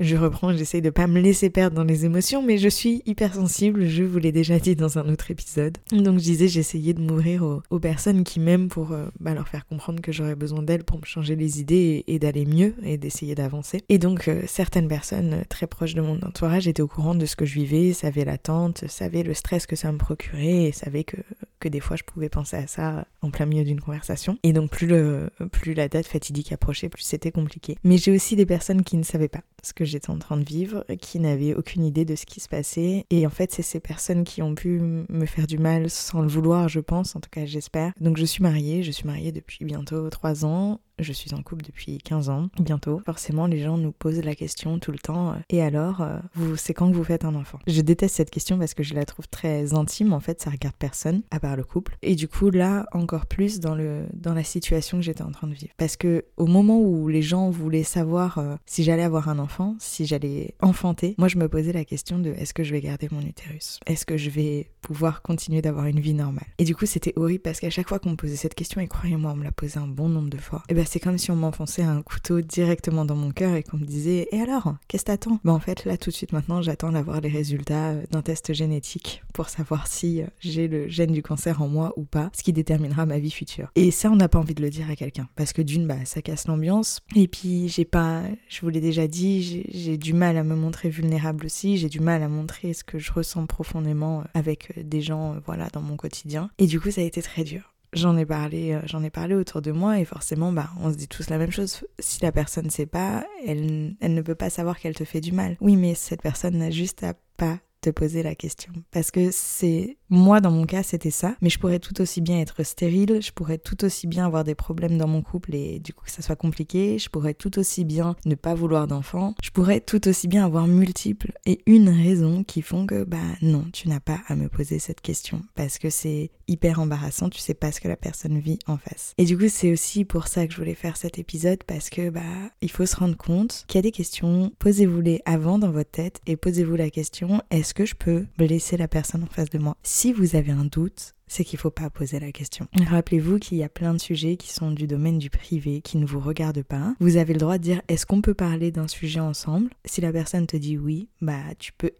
je 0.00 0.16
reprends, 0.16 0.52
j'essaye 0.52 0.82
de 0.82 0.90
pas 0.90 1.06
me 1.06 1.20
laisser 1.20 1.50
perdre 1.50 1.76
dans 1.76 1.84
les 1.84 2.04
émotions, 2.04 2.42
mais 2.42 2.58
je 2.58 2.68
suis 2.68 3.02
hypersensible, 3.06 3.86
je 3.86 4.04
vous 4.04 4.18
l'ai 4.18 4.32
déjà 4.32 4.58
dit 4.58 4.76
dans 4.76 4.98
un 4.98 5.08
autre 5.08 5.30
épisode. 5.30 5.78
Donc 5.92 6.18
je 6.18 6.24
disais, 6.24 6.48
j'essayais 6.48 6.94
de 6.94 7.00
m'ouvrir 7.00 7.60
aux, 7.70 7.78
personnes 7.78 8.24
qui 8.24 8.40
m'aiment 8.40 8.68
pour 8.68 8.92
euh, 8.92 9.06
bah, 9.20 9.34
leur 9.34 9.46
faire 9.46 9.66
comprendre 9.66 10.00
que 10.00 10.10
j'aurais 10.10 10.34
besoin 10.34 10.62
d'elles 10.62 10.82
pour 10.82 10.98
me 10.98 11.04
changer 11.04 11.36
les 11.36 11.60
idées 11.60 12.04
et, 12.06 12.18
d'aller 12.18 12.46
mieux 12.46 12.74
et 12.82 12.96
d'essayer 12.96 13.34
d'avancer. 13.34 13.82
Et 13.88 13.98
donc 13.98 14.28
euh, 14.28 14.42
certaines 14.46 14.88
personnes 14.88 15.34
euh, 15.34 15.42
très 15.48 15.66
proches 15.66 15.94
de 15.94 16.00
mon 16.00 16.16
entourage 16.22 16.66
étaient 16.66 16.82
au 16.82 16.88
courant 16.88 17.14
de 17.14 17.26
ce 17.26 17.36
que 17.36 17.44
je 17.44 17.54
vivais, 17.54 17.92
savaient 17.92 18.24
l'attente, 18.24 18.84
savaient 18.88 19.22
le 19.22 19.34
stress 19.34 19.66
que 19.66 19.76
ça 19.76 19.92
me 19.92 19.98
procurait 19.98 20.64
et 20.64 20.72
savaient 20.72 21.04
que, 21.04 21.18
que 21.60 21.68
des 21.68 21.80
fois 21.80 21.96
je 21.96 22.02
pouvais 22.02 22.28
penser 22.28 22.56
à 22.56 22.66
ça 22.66 23.06
en 23.22 23.30
plein 23.30 23.46
milieu 23.46 23.64
d'une 23.64 23.80
conversation. 23.80 24.38
Et 24.42 24.52
donc 24.52 24.70
plus, 24.70 24.86
le, 24.86 25.30
plus 25.52 25.74
la 25.74 25.88
date 25.88 26.06
fatidique 26.06 26.52
approchait, 26.52 26.88
plus 26.88 27.02
c'était 27.02 27.30
compliqué. 27.30 27.76
Mais 27.84 27.98
j'ai 27.98 28.12
aussi 28.12 28.36
des 28.36 28.46
personnes 28.46 28.82
qui 28.82 28.96
ne 28.96 29.02
savaient 29.02 29.28
pas 29.28 29.42
ce 29.66 29.72
que 29.72 29.84
j'étais 29.84 30.10
en 30.10 30.18
train 30.18 30.36
de 30.36 30.44
vivre, 30.44 30.84
qui 31.00 31.18
n'avaient 31.20 31.54
aucune 31.54 31.84
idée 31.84 32.04
de 32.04 32.16
ce 32.16 32.26
qui 32.26 32.40
se 32.40 32.48
passait. 32.48 33.04
Et 33.10 33.26
en 33.26 33.30
fait, 33.30 33.52
c'est 33.52 33.62
ces 33.62 33.80
personnes 33.80 34.24
qui 34.24 34.42
ont 34.42 34.54
pu 34.54 34.80
me 34.80 35.26
faire 35.26 35.46
du 35.46 35.58
mal 35.58 35.90
sans 35.90 36.20
le 36.20 36.28
vouloir, 36.28 36.68
je 36.68 36.80
pense, 36.80 37.16
en 37.16 37.20
tout 37.20 37.30
cas 37.30 37.44
j'espère. 37.44 37.92
Donc 38.00 38.16
je 38.16 38.24
suis 38.24 38.42
mariée, 38.42 38.82
je 38.82 38.90
suis 38.90 39.06
mariée 39.06 39.32
depuis 39.32 39.64
bientôt 39.64 40.08
trois 40.10 40.44
ans 40.44 40.80
je 40.98 41.12
suis 41.12 41.34
en 41.34 41.42
couple 41.42 41.64
depuis 41.64 41.98
15 41.98 42.30
ans, 42.30 42.48
bientôt. 42.58 43.00
Forcément, 43.04 43.46
les 43.46 43.58
gens 43.58 43.76
nous 43.76 43.92
posent 43.92 44.22
la 44.22 44.34
question 44.34 44.78
tout 44.78 44.92
le 44.92 44.98
temps. 44.98 45.32
Euh, 45.32 45.36
et 45.50 45.62
alors, 45.62 46.00
euh, 46.00 46.18
vous, 46.34 46.56
c'est 46.56 46.74
quand 46.74 46.90
que 46.90 46.96
vous 46.96 47.04
faites 47.04 47.24
un 47.24 47.34
enfant? 47.34 47.58
Je 47.66 47.80
déteste 47.80 48.16
cette 48.16 48.30
question 48.30 48.58
parce 48.58 48.74
que 48.74 48.82
je 48.82 48.94
la 48.94 49.04
trouve 49.04 49.28
très 49.28 49.74
intime. 49.74 50.12
En 50.12 50.20
fait, 50.20 50.40
ça 50.40 50.50
regarde 50.50 50.74
personne 50.78 51.22
à 51.30 51.40
part 51.40 51.56
le 51.56 51.64
couple. 51.64 51.96
Et 52.02 52.14
du 52.14 52.28
coup, 52.28 52.50
là, 52.50 52.86
encore 52.92 53.26
plus 53.26 53.60
dans 53.60 53.74
le 53.74 54.06
dans 54.14 54.34
la 54.34 54.44
situation 54.44 54.98
que 54.98 55.04
j'étais 55.04 55.22
en 55.22 55.30
train 55.30 55.48
de 55.48 55.54
vivre. 55.54 55.72
Parce 55.76 55.96
que 55.96 56.24
au 56.36 56.46
moment 56.46 56.80
où 56.80 57.08
les 57.08 57.22
gens 57.22 57.50
voulaient 57.50 57.82
savoir 57.82 58.38
euh, 58.38 58.56
si 58.64 58.82
j'allais 58.82 59.02
avoir 59.02 59.28
un 59.28 59.38
enfant, 59.38 59.55
si 59.78 60.06
j'allais 60.06 60.54
enfanter, 60.60 61.14
moi, 61.18 61.28
je 61.28 61.38
me 61.38 61.48
posais 61.48 61.72
la 61.72 61.84
question 61.84 62.18
de 62.18 62.30
est-ce 62.30 62.54
que 62.54 62.64
je 62.64 62.72
vais 62.72 62.80
garder 62.80 63.08
mon 63.10 63.20
utérus? 63.20 63.80
Est-ce 63.86 64.06
que 64.06 64.16
je 64.16 64.30
vais 64.30 64.70
pouvoir 64.80 65.22
continuer 65.22 65.62
d'avoir 65.62 65.86
une 65.86 66.00
vie 66.00 66.14
normale? 66.14 66.46
Et 66.58 66.64
du 66.64 66.74
coup, 66.74 66.86
c'était 66.86 67.12
horrible 67.16 67.42
parce 67.42 67.60
qu'à 67.60 67.70
chaque 67.70 67.88
fois 67.88 67.98
qu'on 67.98 68.10
me 68.10 68.16
posait 68.16 68.36
cette 68.36 68.54
question, 68.54 68.80
et 68.80 68.88
croyez-moi, 68.88 69.32
on 69.32 69.36
me 69.36 69.44
l'a 69.44 69.52
posé 69.52 69.78
un 69.78 69.88
bon 69.88 70.08
nombre 70.08 70.30
de 70.30 70.38
fois. 70.38 70.62
Et 70.68 70.74
ben 70.74 70.84
c'est 70.86 71.00
comme 71.00 71.18
si 71.18 71.30
on 71.30 71.36
m'enfonçait 71.36 71.82
un 71.82 72.02
couteau 72.02 72.40
directement 72.40 73.04
dans 73.04 73.16
mon 73.16 73.30
cœur 73.30 73.54
et 73.54 73.62
qu'on 73.62 73.78
me 73.78 73.84
disait 73.84 74.28
Et 74.32 74.40
alors, 74.40 74.74
qu'est-ce 74.88 75.04
que 75.04 75.10
t'attends? 75.10 75.40
Bah 75.44 75.52
en 75.52 75.60
fait, 75.60 75.84
là 75.84 75.96
tout 75.96 76.10
de 76.10 76.14
suite 76.14 76.32
maintenant, 76.32 76.62
j'attends 76.62 76.92
d'avoir 76.92 77.20
les 77.20 77.28
résultats 77.28 77.94
d'un 78.10 78.22
test 78.22 78.52
génétique 78.52 79.22
pour 79.32 79.48
savoir 79.48 79.86
si 79.86 80.22
j'ai 80.40 80.68
le 80.68 80.88
gène 80.88 81.12
du 81.12 81.22
cancer 81.22 81.62
en 81.62 81.68
moi 81.68 81.92
ou 81.96 82.04
pas, 82.04 82.30
ce 82.36 82.42
qui 82.42 82.52
déterminera 82.52 83.06
ma 83.06 83.18
vie 83.18 83.30
future. 83.30 83.70
Et 83.74 83.90
ça, 83.90 84.10
on 84.10 84.16
n'a 84.16 84.28
pas 84.28 84.38
envie 84.38 84.54
de 84.54 84.62
le 84.62 84.70
dire 84.70 84.90
à 84.90 84.96
quelqu'un 84.96 85.28
parce 85.36 85.52
que 85.52 85.62
d'une, 85.62 85.86
bah 85.86 86.04
ça 86.04 86.22
casse 86.22 86.46
l'ambiance. 86.46 87.00
Et 87.14 87.28
puis, 87.28 87.68
j'ai 87.68 87.84
pas, 87.84 88.22
je 88.48 88.60
vous 88.60 88.68
l'ai 88.68 88.80
déjà 88.80 89.06
dit, 89.06 89.35
j'ai 89.42 89.96
du 89.96 90.12
mal 90.12 90.36
à 90.36 90.44
me 90.44 90.54
montrer 90.54 90.88
vulnérable 90.88 91.46
aussi, 91.46 91.76
j'ai 91.76 91.88
du 91.88 92.00
mal 92.00 92.22
à 92.22 92.28
montrer 92.28 92.72
ce 92.72 92.84
que 92.84 92.98
je 92.98 93.12
ressens 93.12 93.46
profondément 93.46 94.20
euh, 94.20 94.24
avec 94.34 94.72
des 94.88 95.00
gens, 95.00 95.36
voilà, 95.44 95.68
dans 95.72 95.82
mon 95.82 95.96
quotidien. 95.96 96.50
Et 96.58 96.66
du 96.66 96.80
coup, 96.80 96.90
ça 96.90 97.00
a 97.00 97.04
été 97.04 97.22
très 97.22 97.44
dur 97.44 97.72
j'en 97.92 98.16
ai 98.16 98.26
parlé, 98.26 98.72
euh, 98.72 98.80
j'en 98.84 99.02
ai 99.02 99.10
parlé 99.10 99.34
autour 99.34 99.62
de 99.62 99.72
moi 99.72 99.98
et 99.98 100.04
forcément, 100.04 100.52
bah, 100.52 100.70
on 100.80 100.92
se 100.92 100.96
dit 100.96 101.08
tous 101.08 101.30
la 101.30 101.38
même 101.38 101.50
chose. 101.50 101.84
Si 101.98 102.20
la 102.22 102.32
personne 102.32 102.70
sait 102.70 102.86
pas, 102.86 103.26
elle, 103.46 103.96
elle 104.00 104.14
ne 104.14 104.22
peut 104.22 104.34
pas 104.34 104.50
savoir 104.50 104.78
qu'elle 104.78 104.94
te 104.94 105.04
fait 105.04 105.20
du 105.20 105.32
mal. 105.32 105.56
Oui, 105.60 105.76
mais 105.76 105.94
cette 105.94 106.22
personne 106.22 106.58
n'a 106.58 106.70
juste 106.70 107.02
à 107.02 107.14
pas 107.36 107.58
te 107.80 107.90
poser 107.90 108.22
la 108.22 108.34
question. 108.34 108.72
Parce 108.90 109.10
que 109.10 109.30
c'est, 109.30 109.96
moi 110.08 110.40
dans 110.40 110.50
mon 110.50 110.66
cas, 110.66 110.82
c'était 110.82 111.10
ça, 111.10 111.36
mais 111.40 111.50
je 111.50 111.58
pourrais 111.58 111.78
tout 111.78 112.00
aussi 112.00 112.20
bien 112.20 112.40
être 112.40 112.62
stérile, 112.62 113.20
je 113.22 113.32
pourrais 113.32 113.58
tout 113.58 113.84
aussi 113.84 114.06
bien 114.06 114.26
avoir 114.26 114.44
des 114.44 114.54
problèmes 114.54 114.98
dans 114.98 115.08
mon 115.08 115.22
couple 115.22 115.54
et 115.54 115.78
du 115.78 115.92
coup 115.92 116.04
que 116.04 116.10
ça 116.10 116.22
soit 116.22 116.36
compliqué, 116.36 116.98
je 116.98 117.08
pourrais 117.08 117.34
tout 117.34 117.58
aussi 117.58 117.84
bien 117.84 118.16
ne 118.24 118.34
pas 118.34 118.54
vouloir 118.54 118.86
d'enfant, 118.86 119.34
je 119.42 119.50
pourrais 119.50 119.80
tout 119.80 120.06
aussi 120.08 120.28
bien 120.28 120.44
avoir 120.44 120.66
multiples 120.66 121.32
et 121.44 121.62
une 121.66 121.88
raison 121.88 122.44
qui 122.44 122.62
font 122.62 122.86
que, 122.86 123.04
bah 123.04 123.18
non, 123.42 123.64
tu 123.72 123.88
n'as 123.88 124.00
pas 124.00 124.20
à 124.28 124.36
me 124.36 124.48
poser 124.48 124.78
cette 124.78 125.00
question. 125.00 125.42
Parce 125.54 125.78
que 125.78 125.90
c'est 125.90 126.30
hyper 126.48 126.80
embarrassant, 126.80 127.28
tu 127.28 127.40
sais 127.40 127.54
pas 127.54 127.72
ce 127.72 127.80
que 127.80 127.88
la 127.88 127.96
personne 127.96 128.38
vit 128.38 128.58
en 128.66 128.76
face. 128.76 129.14
Et 129.18 129.24
du 129.24 129.36
coup, 129.36 129.48
c'est 129.48 129.72
aussi 129.72 130.04
pour 130.04 130.28
ça 130.28 130.46
que 130.46 130.52
je 130.52 130.58
voulais 130.58 130.74
faire 130.74 130.96
cet 130.96 131.18
épisode 131.18 131.64
parce 131.64 131.90
que, 131.90 132.10
bah, 132.10 132.20
il 132.60 132.70
faut 132.70 132.86
se 132.86 132.96
rendre 132.96 133.16
compte 133.16 133.64
qu'il 133.66 133.78
y 133.78 133.80
a 133.80 133.82
des 133.82 133.92
questions, 133.92 134.52
posez-vous-les 134.58 135.22
avant 135.24 135.58
dans 135.58 135.70
votre 135.70 135.90
tête 135.90 136.20
et 136.26 136.36
posez-vous 136.36 136.76
la 136.76 136.90
question, 136.90 137.42
est-ce 137.50 137.74
que 137.74 137.84
je 137.84 137.94
peux 137.94 138.26
blesser 138.38 138.76
la 138.76 138.88
personne 138.88 139.24
en 139.24 139.34
face 139.34 139.50
de 139.50 139.58
moi? 139.58 139.76
Si 139.98 140.12
vous 140.12 140.36
avez 140.36 140.52
un 140.52 140.66
doute, 140.66 141.15
c'est 141.28 141.44
qu'il 141.44 141.58
faut 141.58 141.70
pas 141.70 141.90
poser 141.90 142.20
la 142.20 142.32
question. 142.32 142.68
Rappelez-vous 142.88 143.38
qu'il 143.38 143.58
y 143.58 143.62
a 143.62 143.68
plein 143.68 143.92
de 143.92 143.98
sujets 143.98 144.36
qui 144.36 144.52
sont 144.52 144.70
du 144.70 144.86
domaine 144.86 145.18
du 145.18 145.30
privé, 145.30 145.80
qui 145.80 145.98
ne 145.98 146.06
vous 146.06 146.20
regardent 146.20 146.62
pas. 146.62 146.94
Vous 147.00 147.16
avez 147.16 147.32
le 147.32 147.40
droit 147.40 147.58
de 147.58 147.62
dire 147.62 147.82
est-ce 147.88 148.06
qu'on 148.06 148.20
peut 148.20 148.34
parler 148.34 148.70
d'un 148.70 148.88
sujet 148.88 149.20
ensemble? 149.20 149.70
Si 149.84 150.00
la 150.00 150.12
personne 150.12 150.46
te 150.46 150.56
dit 150.56 150.78
oui, 150.78 151.08
bah 151.20 151.42
tu 151.58 151.72
peux 151.72 151.90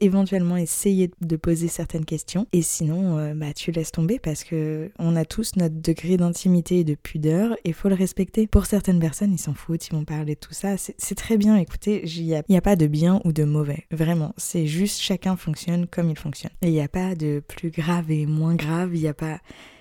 éventuellement 0.00 0.56
essayer 0.56 1.10
de 1.20 1.36
poser 1.36 1.68
certaines 1.68 2.04
questions 2.04 2.46
et 2.52 2.62
sinon 2.62 3.18
euh, 3.18 3.34
bah 3.34 3.52
tu 3.52 3.70
laisses 3.70 3.92
tomber 3.92 4.18
parce 4.18 4.44
que 4.44 4.90
on 4.98 5.14
a 5.14 5.24
tous 5.24 5.56
notre 5.56 5.80
degré 5.80 6.16
d'intimité 6.16 6.80
et 6.80 6.84
de 6.84 6.94
pudeur 6.94 7.56
et 7.64 7.72
faut 7.72 7.88
le 7.88 7.94
respecter. 7.94 8.46
Pour 8.46 8.66
certaines 8.66 9.00
personnes, 9.00 9.32
ils 9.32 9.38
s'en 9.38 9.54
foutent, 9.54 9.88
ils 9.88 9.92
vont 9.92 10.04
parler 10.04 10.34
de 10.34 10.40
tout 10.40 10.54
ça, 10.54 10.76
c'est 10.76 11.14
très 11.14 11.36
bien. 11.36 11.56
Écoutez, 11.56 12.02
il 12.06 12.24
n'y 12.24 12.34
a, 12.34 12.42
a 12.56 12.60
pas 12.60 12.76
de 12.76 12.86
bien 12.86 13.20
ou 13.24 13.32
de 13.32 13.44
mauvais, 13.44 13.86
vraiment. 13.90 14.32
C'est 14.36 14.66
juste 14.66 15.00
chacun 15.00 15.36
fonctionne 15.36 15.86
comme 15.86 16.08
il 16.10 16.18
fonctionne. 16.18 16.52
Et 16.62 16.68
il 16.68 16.72
n'y 16.72 16.80
a 16.80 16.88
pas 16.88 17.14
de 17.14 17.42
plus 17.46 17.70
grave 17.70 18.10
et 18.10 18.26
moins 18.26 18.54
grave 18.54 18.69
il 18.92 19.00
n'y 19.00 19.08
a 19.08 19.14
pas 19.14 19.38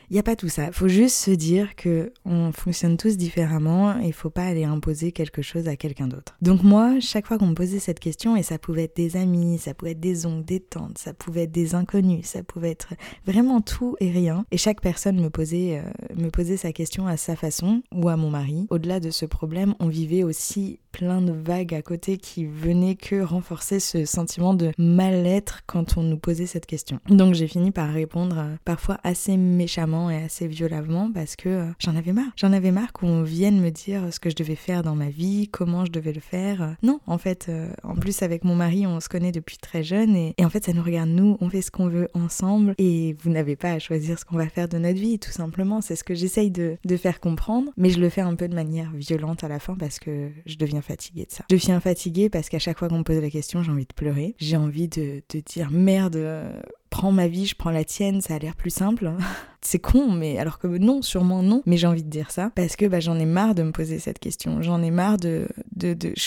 il 0.09 0.17
a 0.17 0.23
pas 0.23 0.35
tout 0.35 0.49
ça. 0.49 0.71
Faut 0.71 0.87
juste 0.87 1.15
se 1.15 1.31
dire 1.31 1.75
que 1.75 2.11
on 2.25 2.51
fonctionne 2.51 2.97
tous 2.97 3.15
différemment 3.15 3.99
et 3.99 4.11
faut 4.11 4.31
pas 4.31 4.45
aller 4.45 4.63
imposer 4.63 5.11
quelque 5.11 5.41
chose 5.41 5.67
à 5.67 5.75
quelqu'un 5.75 6.07
d'autre. 6.07 6.35
Donc 6.41 6.63
moi, 6.63 6.99
chaque 6.99 7.27
fois 7.27 7.37
qu'on 7.37 7.47
me 7.47 7.53
posait 7.53 7.79
cette 7.79 7.99
question, 7.99 8.35
et 8.35 8.43
ça 8.43 8.57
pouvait 8.57 8.85
être 8.85 8.95
des 8.95 9.17
amis, 9.17 9.59
ça 9.59 9.73
pouvait 9.73 9.91
être 9.91 9.99
des 9.99 10.25
oncles, 10.25 10.45
des 10.45 10.59
tantes, 10.59 10.97
ça 10.97 11.13
pouvait 11.13 11.43
être 11.43 11.51
des 11.51 11.75
inconnus, 11.75 12.25
ça 12.25 12.43
pouvait 12.43 12.71
être 12.71 12.93
vraiment 13.25 13.61
tout 13.61 13.95
et 13.99 14.09
rien. 14.09 14.45
Et 14.51 14.57
chaque 14.57 14.81
personne 14.81 15.21
me 15.21 15.29
posait, 15.29 15.79
euh, 15.79 16.15
me 16.15 16.29
posait 16.29 16.57
sa 16.57 16.73
question 16.73 17.05
à 17.05 17.15
sa 17.15 17.35
façon 17.35 17.83
ou 17.93 18.09
à 18.09 18.17
mon 18.17 18.31
mari. 18.31 18.65
Au-delà 18.71 18.99
de 18.99 19.11
ce 19.11 19.25
problème, 19.25 19.75
on 19.79 19.89
vivait 19.89 20.23
aussi 20.23 20.79
plein 20.91 21.21
de 21.21 21.31
vagues 21.31 21.73
à 21.73 21.81
côté 21.81 22.17
qui 22.17 22.45
venaient 22.45 22.95
que 22.95 23.21
renforcer 23.21 23.79
ce 23.79 24.05
sentiment 24.05 24.53
de 24.53 24.71
mal-être 24.77 25.61
quand 25.65 25.97
on 25.97 26.03
nous 26.03 26.17
posait 26.17 26.45
cette 26.45 26.65
question. 26.65 26.99
Donc 27.09 27.33
j'ai 27.33 27.47
fini 27.47 27.71
par 27.71 27.89
répondre 27.89 28.37
euh, 28.39 28.55
parfois 28.65 28.99
assez 29.03 29.37
méchamment 29.37 30.09
et 30.09 30.23
assez 30.23 30.47
violemment 30.47 31.11
parce 31.11 31.35
que 31.35 31.49
euh, 31.49 31.65
j'en 31.79 31.95
avais 31.95 32.13
marre. 32.13 32.31
J'en 32.35 32.53
avais 32.53 32.71
marre 32.71 32.93
qu'on 32.93 33.23
vienne 33.23 33.59
me 33.59 33.69
dire 33.69 34.13
ce 34.13 34.19
que 34.19 34.29
je 34.29 34.35
devais 34.35 34.55
faire 34.55 34.83
dans 34.83 34.95
ma 34.95 35.09
vie, 35.09 35.47
comment 35.47 35.85
je 35.85 35.91
devais 35.91 36.13
le 36.13 36.21
faire. 36.21 36.75
Non, 36.83 36.99
en 37.07 37.17
fait, 37.17 37.47
euh, 37.49 37.71
en 37.83 37.95
plus 37.95 38.21
avec 38.21 38.43
mon 38.43 38.55
mari, 38.55 38.85
on 38.87 38.99
se 38.99 39.09
connaît 39.09 39.31
depuis 39.31 39.57
très 39.57 39.83
jeune 39.83 40.15
et, 40.15 40.33
en 40.43 40.49
fait 40.49 40.65
ça 40.65 40.73
nous 40.73 40.83
regarde 40.83 41.09
nous, 41.09 41.37
on 41.41 41.49
fait 41.49 41.61
ce 41.61 41.71
qu'on 41.71 41.87
veut 41.87 42.09
ensemble 42.13 42.73
et 42.77 43.15
vous 43.21 43.29
n'avez 43.29 43.55
pas 43.55 43.71
à 43.71 43.79
choisir 43.79 44.17
ce 44.17 44.25
qu'on 44.25 44.37
va 44.37 44.49
faire 44.49 44.67
de 44.67 44.77
notre 44.77 44.99
vie, 44.99 45.19
tout 45.19 45.31
simplement. 45.31 45.81
C'est 45.81 45.95
ce 45.95 46.03
que 46.03 46.15
j'essaye 46.15 46.51
de 46.51 46.77
faire 46.97 47.19
comprendre, 47.19 47.71
mais 47.77 47.89
je 47.89 47.99
le 47.99 48.09
fais 48.09 48.21
un 48.21 48.35
peu 48.35 48.47
de 48.47 48.55
manière 48.55 48.91
violente 48.93 49.43
à 49.43 49.47
la 49.47 49.59
fin 49.59 49.75
parce 49.75 49.99
que 49.99 50.29
je 50.45 50.55
deviens 50.55 50.78
fatiguée 50.81 51.25
de 51.25 51.31
ça. 51.31 51.45
Je 51.49 51.55
viens 51.55 51.79
fatiguée 51.79 52.29
parce 52.29 52.49
qu'à 52.49 52.59
chaque 52.59 52.77
fois 52.77 52.87
qu'on 52.87 52.99
me 52.99 53.03
pose 53.03 53.21
la 53.21 53.29
question, 53.29 53.63
j'ai 53.63 53.71
envie 53.71 53.85
de 53.85 53.93
pleurer. 53.93 54.35
J'ai 54.39 54.57
envie 54.57 54.87
de, 54.87 55.21
dire 55.45 55.69
merde, 55.71 56.15
euh, 56.15 56.51
prends 56.89 57.11
ma 57.11 57.27
vie, 57.27 57.45
je 57.45 57.55
prends 57.55 57.71
la 57.71 57.83
tienne, 57.83 58.21
ça 58.21 58.35
a 58.35 58.39
l'air 58.39 58.55
plus 58.55 58.69
simple. 58.69 59.11
c'est 59.61 59.79
con, 59.79 60.11
mais 60.11 60.37
alors 60.37 60.59
que 60.59 60.67
non, 60.67 61.01
sûrement 61.01 61.43
non. 61.43 61.61
Mais 61.65 61.77
j'ai 61.77 61.87
envie 61.87 62.03
de 62.03 62.09
dire 62.09 62.31
ça 62.31 62.51
parce 62.55 62.75
que 62.75 62.85
bah, 62.85 62.99
j'en 62.99 63.17
ai 63.19 63.25
marre 63.25 63.55
de 63.55 63.63
me 63.63 63.71
poser 63.71 63.99
cette 63.99 64.19
question. 64.19 64.61
J'en 64.61 64.81
ai 64.81 64.91
marre 64.91 65.17
de, 65.17 65.47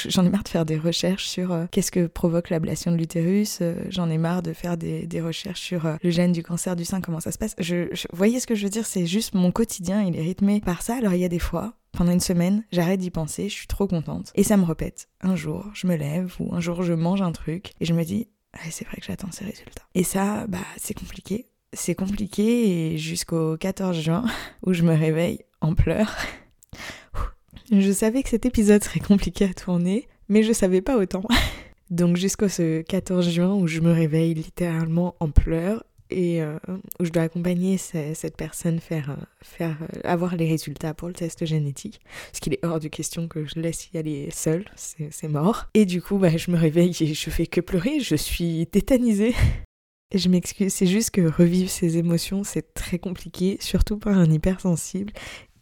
j'en 0.08 0.24
ai 0.24 0.30
marre 0.30 0.44
de 0.44 0.48
faire 0.48 0.64
des 0.64 0.78
recherches 0.78 1.26
sur 1.26 1.52
euh, 1.52 1.66
qu'est-ce 1.70 1.90
que 1.90 2.06
provoque 2.06 2.50
l'ablation 2.50 2.92
de 2.92 2.96
l'utérus. 2.96 3.58
Euh, 3.60 3.74
j'en 3.88 4.10
ai 4.10 4.18
marre 4.18 4.42
de 4.42 4.52
faire 4.52 4.76
des, 4.76 5.08
recherches 5.22 5.60
sur 5.60 5.86
le 6.02 6.10
gène 6.10 6.32
du 6.32 6.42
cancer 6.42 6.74
du 6.74 6.84
sein, 6.84 7.00
comment 7.00 7.20
ça 7.20 7.30
se 7.30 7.38
passe. 7.38 7.54
Je, 7.58 7.88
voyez 8.12 8.40
ce 8.40 8.46
que 8.46 8.54
je 8.54 8.64
veux 8.64 8.70
dire? 8.70 8.86
C'est 8.86 9.06
juste 9.06 9.34
mon 9.34 9.52
quotidien, 9.52 10.02
il 10.02 10.16
est 10.16 10.22
rythmé 10.22 10.60
par 10.60 10.82
ça. 10.82 10.96
Alors 10.96 11.14
il 11.14 11.20
y 11.20 11.24
a 11.24 11.28
des 11.28 11.38
fois 11.38 11.74
pendant 11.92 12.12
une 12.12 12.20
semaine, 12.20 12.64
j'arrête 12.72 13.00
d'y 13.00 13.10
penser, 13.10 13.48
je 13.48 13.54
suis 13.54 13.66
trop 13.66 13.86
contente. 13.86 14.32
Et 14.34 14.42
ça 14.42 14.56
me 14.56 14.64
répète. 14.64 15.08
Un 15.20 15.36
jour, 15.36 15.66
je 15.74 15.86
me 15.86 15.94
lève 15.94 16.34
ou 16.40 16.54
un 16.54 16.60
jour, 16.60 16.82
je 16.82 16.94
mange 16.94 17.22
un 17.22 17.32
truc 17.32 17.72
et 17.80 17.84
je 17.84 17.92
me 17.92 18.02
dis, 18.02 18.28
c'est 18.70 18.86
vrai 18.86 18.96
que 18.98 19.06
j'attends 19.06 19.30
ces 19.30 19.44
résultats. 19.44 19.82
Et 19.94 20.02
ça, 20.02 20.46
bah, 20.46 20.58
c'est 20.76 20.94
compliqué. 20.94 21.48
C'est 21.74 21.94
compliqué 21.94 22.98
jusqu'au 22.98 23.56
14 23.56 23.98
juin 23.98 24.24
où 24.66 24.72
je 24.72 24.82
me 24.82 24.94
réveille 24.94 25.40
en 25.60 25.74
pleurs. 25.74 26.16
Je 27.70 27.92
savais 27.92 28.22
que 28.22 28.28
cet 28.28 28.44
épisode 28.44 28.82
serait 28.82 29.00
compliqué 29.00 29.46
à 29.46 29.54
tourner, 29.54 30.08
mais 30.28 30.42
je 30.42 30.52
savais 30.52 30.82
pas 30.82 30.96
autant. 30.96 31.22
Donc 31.90 32.16
jusqu'au 32.16 32.46
14 32.48 33.28
juin 33.28 33.54
où 33.54 33.66
je 33.66 33.80
me 33.80 33.92
réveille 33.92 34.34
littéralement 34.34 35.14
en 35.20 35.30
pleurs 35.30 35.84
et 36.12 36.42
euh, 36.42 36.58
où 37.00 37.04
je 37.04 37.10
dois 37.10 37.22
accompagner 37.22 37.76
cette 37.78 38.36
personne 38.36 38.78
faire, 38.78 39.10
euh, 39.10 39.24
faire 39.42 39.76
euh, 39.82 40.00
avoir 40.04 40.36
les 40.36 40.48
résultats 40.48 40.94
pour 40.94 41.08
le 41.08 41.14
test 41.14 41.44
génétique. 41.44 42.00
Parce 42.30 42.40
qu'il 42.40 42.54
est 42.54 42.64
hors 42.64 42.80
de 42.80 42.88
question 42.88 43.28
que 43.28 43.44
je 43.44 43.58
laisse 43.58 43.90
y 43.92 43.98
aller 43.98 44.28
seule, 44.30 44.64
c'est 44.76 45.28
mort. 45.28 45.66
Et 45.74 45.84
du 45.84 46.00
coup, 46.02 46.18
bah, 46.18 46.36
je 46.36 46.50
me 46.50 46.56
réveille 46.56 46.96
et 47.00 47.14
je 47.14 47.30
fais 47.30 47.46
que 47.46 47.60
pleurer, 47.60 48.00
je 48.00 48.16
suis 48.16 48.66
tétanisée. 48.66 49.34
Je 50.14 50.28
m'excuse, 50.28 50.74
c'est 50.74 50.86
juste 50.86 51.08
que 51.12 51.22
revivre 51.22 51.70
ces 51.70 51.96
émotions, 51.96 52.44
c'est 52.44 52.74
très 52.74 52.98
compliqué, 52.98 53.56
surtout 53.60 53.96
pour 53.96 54.12
un 54.12 54.30
hypersensible. 54.30 55.10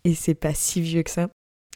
Et 0.02 0.12
c'est 0.12 0.35
pas 0.35 0.54
si 0.54 0.80
vieux 0.80 1.04
que 1.04 1.11
ça. 1.12 1.28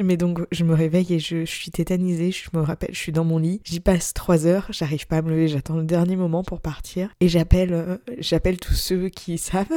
Mais 0.03 0.17
donc 0.17 0.41
je 0.51 0.65
me 0.65 0.75
réveille 0.75 1.15
et 1.15 1.19
je, 1.21 1.45
suis 1.45 1.71
tétanisée, 1.71 2.33
je 2.33 2.49
me 2.53 2.63
rappelle, 2.63 2.91
je 2.93 2.99
suis 2.99 3.13
dans 3.13 3.25
mon 3.25 3.39
lit, 3.39 3.61
j'y 3.65 3.79
passe 3.79 4.13
trois 4.13 4.47
heures, 4.47 4.67
j'arrive 4.71 5.07
pas 5.07 5.19
à 5.19 5.23
me 5.23 5.31
lever, 5.31 5.47
j'attends 5.47 5.77
le 5.77 5.85
dernier 5.85 6.17
moment 6.17 6.43
pour 6.43 6.61
partir 6.61 7.11
et 7.21 7.29
j'appelle 7.29 7.73
euh, 7.73 7.97
j'appelle 8.19 8.59
tous 8.59 8.75
ceux 8.75 9.09
qui 9.09 9.39
savent. 9.39 9.69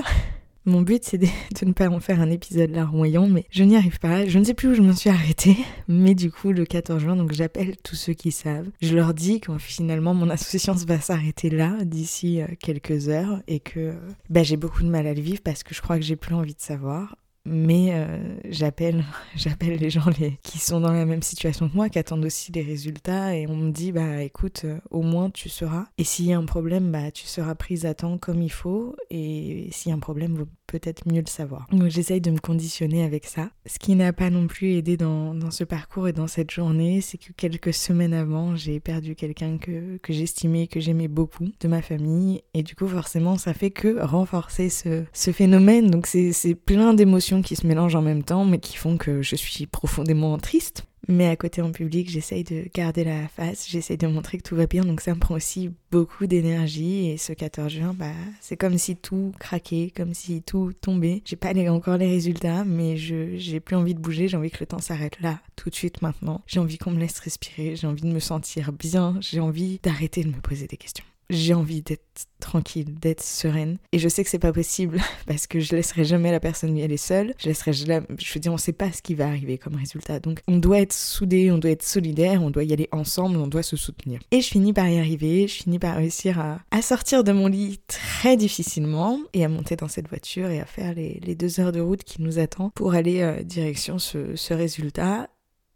Mon 0.66 0.82
but 0.82 1.04
c'est 1.04 1.20
de, 1.20 1.28
ne 1.66 1.72
pas 1.72 1.88
en 1.88 2.00
faire 2.00 2.20
un 2.20 2.32
épisode 2.32 2.72
larmoyant, 2.72 3.28
mais 3.28 3.46
je 3.52 3.64
n'y 3.64 3.78
arrive 3.78 4.00
pas. 4.00 4.26
Je 4.26 4.38
ne 4.40 4.44
sais 4.44 4.54
plus 4.56 4.70
où 4.70 4.74
je 4.74 4.82
me 4.82 4.92
suis 4.92 5.10
arrêtée, 5.10 5.56
mais 5.88 6.16
du 6.16 6.32
coup 6.32 6.52
le 6.52 6.66
14 6.66 7.00
juin, 7.00 7.16
donc 7.16 7.32
j'appelle 7.32 7.78
tous 7.84 7.96
ceux 7.96 8.14
qui 8.14 8.32
savent. 8.32 8.70
Je 8.82 8.96
leur 8.96 9.14
dis 9.14 9.40
que 9.40 9.56
finalement 9.60 10.16
mon 10.16 10.32
association 10.32 10.74
va 10.74 11.00
s'arrêter 11.00 11.52
là 11.52 11.78
d'ici 11.86 12.42
euh, 12.42 12.48
quelques 12.60 13.08
heures 13.08 13.40
et 13.48 13.60
que 13.60 13.94
bah, 14.32 14.42
j'ai 14.42 14.58
beaucoup 14.58 14.82
de 14.82 14.90
mal 14.90 15.06
à 15.06 15.14
le 15.14 15.22
vivre 15.22 15.42
parce 15.44 15.62
que 15.62 15.76
je 15.76 15.82
crois 15.82 15.98
que 15.98 16.04
j'ai 16.04 16.16
plus 16.16 16.34
envie 16.34 16.56
de 16.56 16.60
savoir 16.60 17.16
mais 17.48 17.94
euh, 17.94 18.38
j'appelle 18.50 19.06
j'appelle 19.36 19.78
les 19.78 19.90
gens 19.90 20.10
qui 20.44 20.60
sont 20.60 20.82
dans 20.82 20.92
la 20.92 21.06
même 21.06 21.22
situation 21.22 21.70
que 21.70 21.76
moi 21.76 21.90
qui 21.90 21.98
attendent 21.98 22.26
aussi 22.26 22.52
les 22.52 22.62
résultats 22.62 23.36
et 23.36 23.48
on 23.48 23.56
me 23.56 23.72
dit 23.72 23.92
bah 23.92 24.22
écoute 24.22 24.64
euh, 24.66 24.80
au 24.92 25.02
moins 25.02 25.30
tu 25.30 25.50
seras. 25.50 25.86
Et 25.98 26.04
s'il 26.04 26.26
y 26.26 26.34
a 26.34 26.38
un 26.38 26.46
problème 26.46 26.92
bah 26.92 27.12
tu 27.12 27.26
seras 27.26 27.56
prise 27.56 27.86
à 27.86 27.94
temps 27.94 28.18
comme 28.18 28.42
il 28.42 28.52
faut. 28.52 28.96
Et 29.10 29.70
s'il 29.72 29.90
y 29.90 29.94
a 29.94 29.96
un 29.96 30.00
problème 30.00 30.46
peut-être 30.68 31.08
mieux 31.08 31.22
le 31.22 31.30
savoir. 31.30 31.68
Donc 31.72 31.90
j'essaye 31.90 32.22
de 32.22 32.32
me 32.32 32.40
conditionner 32.40 33.04
avec 33.04 33.26
ça. 33.26 33.50
Ce 33.66 33.80
qui 33.80 33.96
n'a 33.96 34.14
pas 34.14 34.30
non 34.30 34.48
plus 34.48 34.74
aidé 34.74 34.98
dans, 34.98 35.36
ce 35.50 35.64
parcours 35.64 36.08
et 36.08 36.14
dans 36.14 36.28
cette 36.28 36.52
journée 36.52 37.02
c'est 37.02 37.18
que 37.18 37.32
quelques 37.32 37.74
semaines 37.74 38.14
avant 38.14 38.56
j'ai 38.56 38.80
perdu 38.80 39.16
quelqu'un 39.16 39.58
que, 39.58 39.98
que 39.98 40.14
j'estimais 40.14 40.68
que 40.68 40.80
j'aimais 40.80 41.08
beaucoup 41.08 41.48
de 41.60 41.68
ma 41.68 41.82
famille. 41.82 42.44
Et 42.54 42.64
du 42.64 42.76
coup 42.76 42.88
forcément 42.88 43.38
ça 43.38 43.54
fait 43.54 43.72
que 43.72 44.00
renforcer 44.04 44.70
ce, 44.70 45.04
ce 45.14 45.32
phénomène. 45.32 45.90
Donc 45.90 46.06
c'est 46.08 46.56
plein 46.56 46.94
d'émotions 46.94 47.42
qui 47.42 47.56
se 47.56 47.66
mélangent 47.66 47.96
en 47.96 48.02
même 48.02 48.24
temps, 48.24 48.46
mais 48.46 48.60
qui 48.60 48.76
font 48.76 48.98
que 48.98 49.22
je 49.22 49.36
suis 49.36 49.66
profondément 49.66 50.38
triste. 50.38 50.86
Mais 51.08 51.28
à 51.28 51.36
côté 51.36 51.62
en 51.62 51.72
public, 51.72 52.10
j'essaye 52.10 52.44
de 52.44 52.66
garder 52.74 53.04
la 53.04 53.28
face, 53.30 53.68
j'essaye 53.70 53.98
de 53.98 54.08
montrer 54.08 54.38
que 54.38 54.44
tout 54.44 54.56
va 54.56 54.68
bien, 54.68 54.84
donc 54.84 55.00
ça 55.02 55.16
me 55.16 55.20
prend 55.20 55.36
aussi 55.36 55.72
beaucoup 55.92 56.28
d'énergie. 56.28 57.10
Et 57.10 57.18
ce 57.18 57.34
14 57.34 57.72
juin, 57.72 57.96
bah, 57.98 58.12
c'est 58.42 58.58
comme 58.58 58.78
si 58.78 58.96
tout 58.96 59.34
craquait, 59.40 59.92
comme 59.96 60.14
si 60.14 60.42
tout 60.42 60.74
tombait. 60.82 61.22
J'ai 61.26 61.36
pas 61.36 61.54
encore 61.70 61.98
les 61.98 62.08
résultats, 62.08 62.66
mais 62.66 62.98
j'ai 62.98 63.60
plus 63.60 63.76
envie 63.76 63.94
de 63.94 64.00
bouger, 64.00 64.28
j'ai 64.28 64.38
envie 64.38 64.52
que 64.52 64.60
le 64.60 64.68
temps 64.68 64.80
s'arrête 64.80 65.20
là, 65.22 65.40
tout 65.56 65.70
de 65.70 65.76
suite 65.76 66.02
maintenant. 66.02 66.42
J'ai 66.46 66.60
envie 66.60 66.78
qu'on 66.78 66.92
me 66.92 67.00
laisse 67.00 67.20
respirer, 67.20 67.76
j'ai 67.76 67.88
envie 67.88 68.04
de 68.04 68.12
me 68.12 68.20
sentir 68.20 68.74
bien, 68.74 69.18
j'ai 69.22 69.40
envie 69.40 69.80
d'arrêter 69.82 70.24
de 70.24 70.30
me 70.30 70.42
poser 70.42 70.68
des 70.68 70.78
questions. 70.78 71.06
J'ai 71.30 71.54
envie 71.54 71.82
d'être 71.82 72.28
tranquille, 72.40 72.98
d'être 73.00 73.22
sereine. 73.22 73.78
Et 73.92 74.00
je 74.00 74.08
sais 74.08 74.24
que 74.24 74.30
c'est 74.30 74.40
pas 74.40 74.54
possible 74.54 75.02
parce 75.28 75.48
que 75.48 75.60
je 75.60 75.76
laisserai 75.76 76.06
jamais 76.06 76.32
la 76.32 76.40
personne 76.40 76.78
y 76.78 76.84
aller 76.84 76.98
seule. 76.98 77.34
Je 77.38 77.48
laisserai, 77.48 77.74
je, 77.74 77.86
je 77.86 78.34
veux 78.34 78.40
dire, 78.40 78.54
on 78.54 78.58
sait 78.58 78.74
pas 78.74 78.92
ce 78.92 79.02
qui 79.02 79.16
va 79.16 79.28
arriver 79.28 79.58
comme 79.58 79.76
résultat. 79.76 80.20
Donc, 80.20 80.42
on 80.48 80.58
doit 80.58 80.80
être 80.80 80.94
soudés, 80.94 81.52
on 81.52 81.58
doit 81.58 81.72
être 81.72 81.84
solidaire, 81.84 82.42
on 82.42 82.50
doit 82.50 82.64
y 82.64 82.74
aller 82.74 82.88
ensemble, 82.92 83.38
on 83.38 83.48
doit 83.48 83.64
se 83.64 83.76
soutenir. 83.76 84.20
Et 84.32 84.42
je 84.42 84.48
finis 84.48 84.74
par 84.74 84.88
y 84.88 85.00
arriver, 85.00 85.48
je 85.48 85.56
finis 85.56 85.80
par 85.80 85.98
réussir 85.98 86.40
à, 86.40 86.82
sortir 86.82 87.24
de 87.24 87.32
mon 87.34 87.48
lit 87.48 87.80
très 87.88 88.38
difficilement 88.38 89.20
et 89.34 89.44
à 89.44 89.50
monter 89.50 89.76
dans 89.76 89.90
cette 89.90 90.08
voiture 90.08 90.50
et 90.50 90.62
à 90.62 90.66
faire 90.66 90.94
les, 90.94 91.36
deux 91.36 91.60
heures 91.60 91.72
de 91.72 91.82
route 91.82 92.04
qui 92.04 92.22
nous 92.22 92.40
attend 92.40 92.70
pour 92.72 92.94
aller 92.94 93.22
euh, 93.22 93.44
direction 93.44 94.00
ce, 94.00 94.36
ce 94.36 94.54
résultat. 94.54 95.30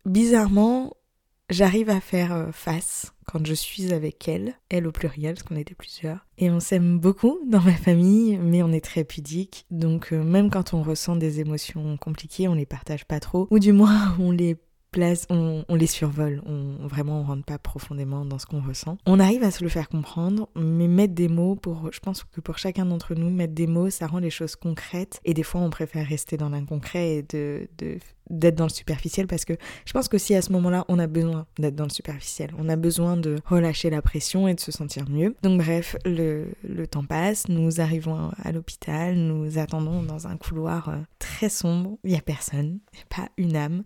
Bizarrement, 0.05 0.93
j'arrive 1.49 1.89
à 1.89 1.99
faire 1.99 2.33
euh, 2.33 2.51
face 2.51 3.11
quand 3.31 3.45
je 3.45 3.53
suis 3.53 3.93
avec 3.93 4.27
elle, 4.27 4.55
elle 4.69 4.87
au 4.87 4.91
pluriel, 4.91 5.35
parce 5.35 5.43
qu'on 5.43 5.55
était 5.55 5.73
plusieurs. 5.73 6.25
Et 6.37 6.49
on 6.49 6.59
s'aime 6.59 6.99
beaucoup 6.99 7.39
dans 7.47 7.61
ma 7.61 7.73
famille, 7.73 8.37
mais 8.37 8.61
on 8.61 8.71
est 8.71 8.83
très 8.83 9.03
pudique. 9.03 9.65
Donc 9.71 10.11
euh, 10.11 10.21
même 10.21 10.49
quand 10.49 10.73
on 10.73 10.83
ressent 10.83 11.15
des 11.15 11.39
émotions 11.39 11.95
compliquées, 11.97 12.47
on 12.47 12.55
les 12.55 12.65
partage 12.65 13.05
pas 13.05 13.19
trop, 13.19 13.47
ou 13.49 13.59
du 13.59 13.71
moins 13.71 14.15
on 14.19 14.31
les 14.31 14.57
place, 14.91 15.25
on, 15.29 15.63
les 15.73 15.87
survole, 15.87 16.41
on, 16.45 16.85
vraiment 16.85 17.21
on 17.21 17.23
rentre 17.23 17.45
pas 17.45 17.57
profondément 17.57 18.25
dans 18.25 18.37
ce 18.37 18.45
qu'on 18.45 18.61
ressent. 18.61 18.97
On 19.05 19.21
arrive 19.21 19.43
à 19.43 19.51
se 19.51 19.63
le 19.63 19.69
faire 19.69 19.87
comprendre, 19.87 20.49
mais 20.55 20.89
mettre 20.89 21.13
des 21.13 21.29
mots 21.29 21.55
pour, 21.55 21.89
je 21.93 21.99
pense 22.01 22.25
que 22.25 22.41
pour 22.41 22.57
chacun 22.57 22.85
d'entre 22.85 23.15
nous, 23.15 23.29
mettre 23.29 23.53
des 23.53 23.67
mots, 23.67 23.89
ça 23.89 24.07
rend 24.07 24.19
les 24.19 24.29
choses 24.29 24.57
concrètes. 24.57 25.21
Et 25.23 25.33
des 25.33 25.43
fois, 25.43 25.61
on 25.61 25.69
préfère 25.69 26.05
rester 26.05 26.35
dans 26.35 26.49
l'inconcret 26.49 27.15
et 27.15 27.23
de, 27.23 27.69
d'être 28.29 28.55
dans 28.55 28.65
le 28.65 28.69
superficiel 28.69 29.27
parce 29.27 29.45
que 29.45 29.53
je 29.85 29.93
pense 29.93 30.07
que 30.07 30.17
si 30.17 30.35
à 30.35 30.41
ce 30.41 30.51
moment-là, 30.53 30.85
on 30.87 30.99
a 30.99 31.07
besoin 31.07 31.45
d'être 31.59 31.75
dans 31.75 31.85
le 31.85 31.89
superficiel, 31.89 32.51
on 32.57 32.69
a 32.69 32.75
besoin 32.75 33.17
de 33.17 33.37
relâcher 33.45 33.89
la 33.89 34.01
pression 34.01 34.47
et 34.47 34.53
de 34.53 34.59
se 34.59 34.71
sentir 34.71 35.09
mieux. 35.09 35.35
Donc 35.43 35.59
bref, 35.59 35.95
le, 36.05 36.47
le 36.67 36.87
temps 36.87 37.03
passe, 37.03 37.47
nous 37.49 37.81
arrivons 37.81 38.31
à 38.43 38.51
l'hôpital, 38.51 39.15
nous 39.15 39.57
attendons 39.57 40.03
dans 40.03 40.27
un 40.27 40.37
couloir 40.37 40.89
euh, 40.89 40.97
très 41.19 41.49
sombre, 41.49 41.97
il 42.03 42.11
y 42.11 42.15
a 42.15 42.21
personne, 42.21 42.79
pas 43.09 43.29
une 43.37 43.55
âme. 43.55 43.83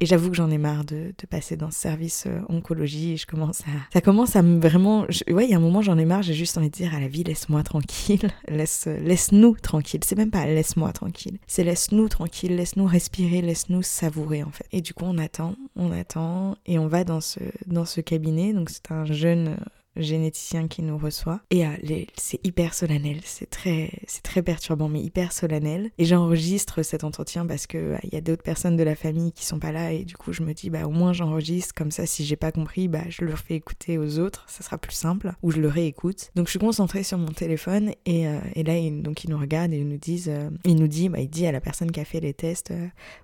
Et 0.00 0.06
j'avoue 0.06 0.30
que 0.30 0.36
j'en 0.36 0.50
ai 0.50 0.58
marre 0.58 0.84
de, 0.84 1.14
de, 1.18 1.26
passer 1.28 1.56
dans 1.56 1.70
ce 1.70 1.80
service 1.80 2.24
euh, 2.26 2.40
oncologie 2.48 3.12
et 3.12 3.16
je 3.16 3.26
commence 3.26 3.60
à... 3.62 3.92
Ça 3.92 4.00
commence 4.00 4.36
à 4.36 4.42
me 4.42 4.60
vraiment... 4.60 5.06
Ouais, 5.28 5.44
il 5.44 5.50
y 5.50 5.54
a 5.54 5.56
un 5.56 5.60
moment 5.60 5.82
j'en 5.82 5.98
ai 5.98 6.04
marre, 6.04 6.22
j'ai 6.22 6.34
juste 6.34 6.56
envie 6.56 6.70
de 6.70 6.74
dire 6.74 6.94
à 6.94 7.00
la 7.00 7.08
vie, 7.08 7.24
laisse-moi 7.24 7.62
tranquille, 7.62 8.30
laisse, 8.48 8.86
laisse-nous 8.86 9.56
tranquille. 9.60 10.00
C'est 10.04 10.16
même 10.16 10.30
pas 10.30 10.46
laisse-moi 10.46 10.92
tranquille, 10.92 11.38
c'est 11.46 11.64
laisse-nous 11.64 12.08
tranquille, 12.08 12.54
laisse-nous 12.56 12.86
respirer, 12.86 13.42
laisse-nous 13.42 13.77
savourer 13.82 14.42
en 14.42 14.50
fait. 14.50 14.66
Et 14.72 14.80
du 14.80 14.94
coup 14.94 15.04
on 15.04 15.18
attend, 15.18 15.56
on 15.76 15.92
attend 15.92 16.56
et 16.66 16.78
on 16.78 16.86
va 16.86 17.04
dans 17.04 17.20
ce, 17.20 17.40
dans 17.66 17.84
ce 17.84 18.00
cabinet. 18.00 18.52
Donc 18.52 18.70
c'est 18.70 18.90
un 18.90 19.04
jeune 19.04 19.56
généticien 19.98 20.68
qui 20.68 20.82
nous 20.82 20.98
reçoit. 20.98 21.40
Et 21.50 21.66
euh, 21.66 21.70
c'est 22.16 22.44
hyper 22.44 22.74
solennel, 22.74 23.20
c'est 23.24 23.50
très, 23.50 23.90
très 24.22 24.42
perturbant, 24.42 24.88
mais 24.88 25.00
hyper 25.00 25.32
solennel. 25.32 25.90
Et 25.98 26.04
j'enregistre 26.04 26.82
cet 26.82 27.04
entretien 27.04 27.46
parce 27.46 27.66
que 27.66 27.78
euh, 27.78 27.98
il 28.04 28.14
y 28.14 28.16
a 28.16 28.20
d'autres 28.20 28.42
personnes 28.42 28.76
de 28.76 28.82
la 28.82 28.94
famille 28.94 29.32
qui 29.32 29.44
sont 29.44 29.58
pas 29.58 29.72
là 29.72 29.92
et 29.92 30.04
du 30.04 30.16
coup 30.16 30.32
je 30.32 30.42
me 30.42 30.52
dis 30.52 30.70
bah 30.70 30.86
au 30.86 30.90
moins 30.90 31.12
j'enregistre 31.12 31.74
comme 31.74 31.90
ça 31.90 32.06
si 32.06 32.24
j'ai 32.24 32.36
pas 32.36 32.52
compris 32.52 32.88
bah 32.88 33.02
je 33.08 33.24
le 33.24 33.34
fais 33.34 33.54
écouter 33.54 33.98
aux 33.98 34.18
autres, 34.18 34.44
ça 34.48 34.62
sera 34.62 34.78
plus 34.78 34.92
simple 34.92 35.32
ou 35.42 35.50
je 35.50 35.60
le 35.60 35.68
réécoute. 35.68 36.30
Donc 36.34 36.46
je 36.46 36.50
suis 36.50 36.58
concentrée 36.58 37.02
sur 37.02 37.18
mon 37.18 37.28
téléphone 37.28 37.92
et, 38.06 38.26
euh, 38.26 38.38
et 38.54 38.62
là 38.62 38.76
il, 38.76 39.02
donc 39.02 39.24
ils 39.24 39.30
nous 39.30 39.38
regardent 39.38 39.72
et 39.72 39.78
ils 39.78 39.88
nous 39.88 39.98
disent, 39.98 40.30
il 40.64 40.76
nous 40.76 40.88
dit 40.88 41.08
bah 41.08 41.20
il 41.20 41.28
dit 41.28 41.46
à 41.46 41.52
la 41.52 41.60
personne 41.60 41.90
qui 41.90 42.00
a 42.00 42.04
fait 42.04 42.20
les 42.20 42.34
tests, 42.34 42.72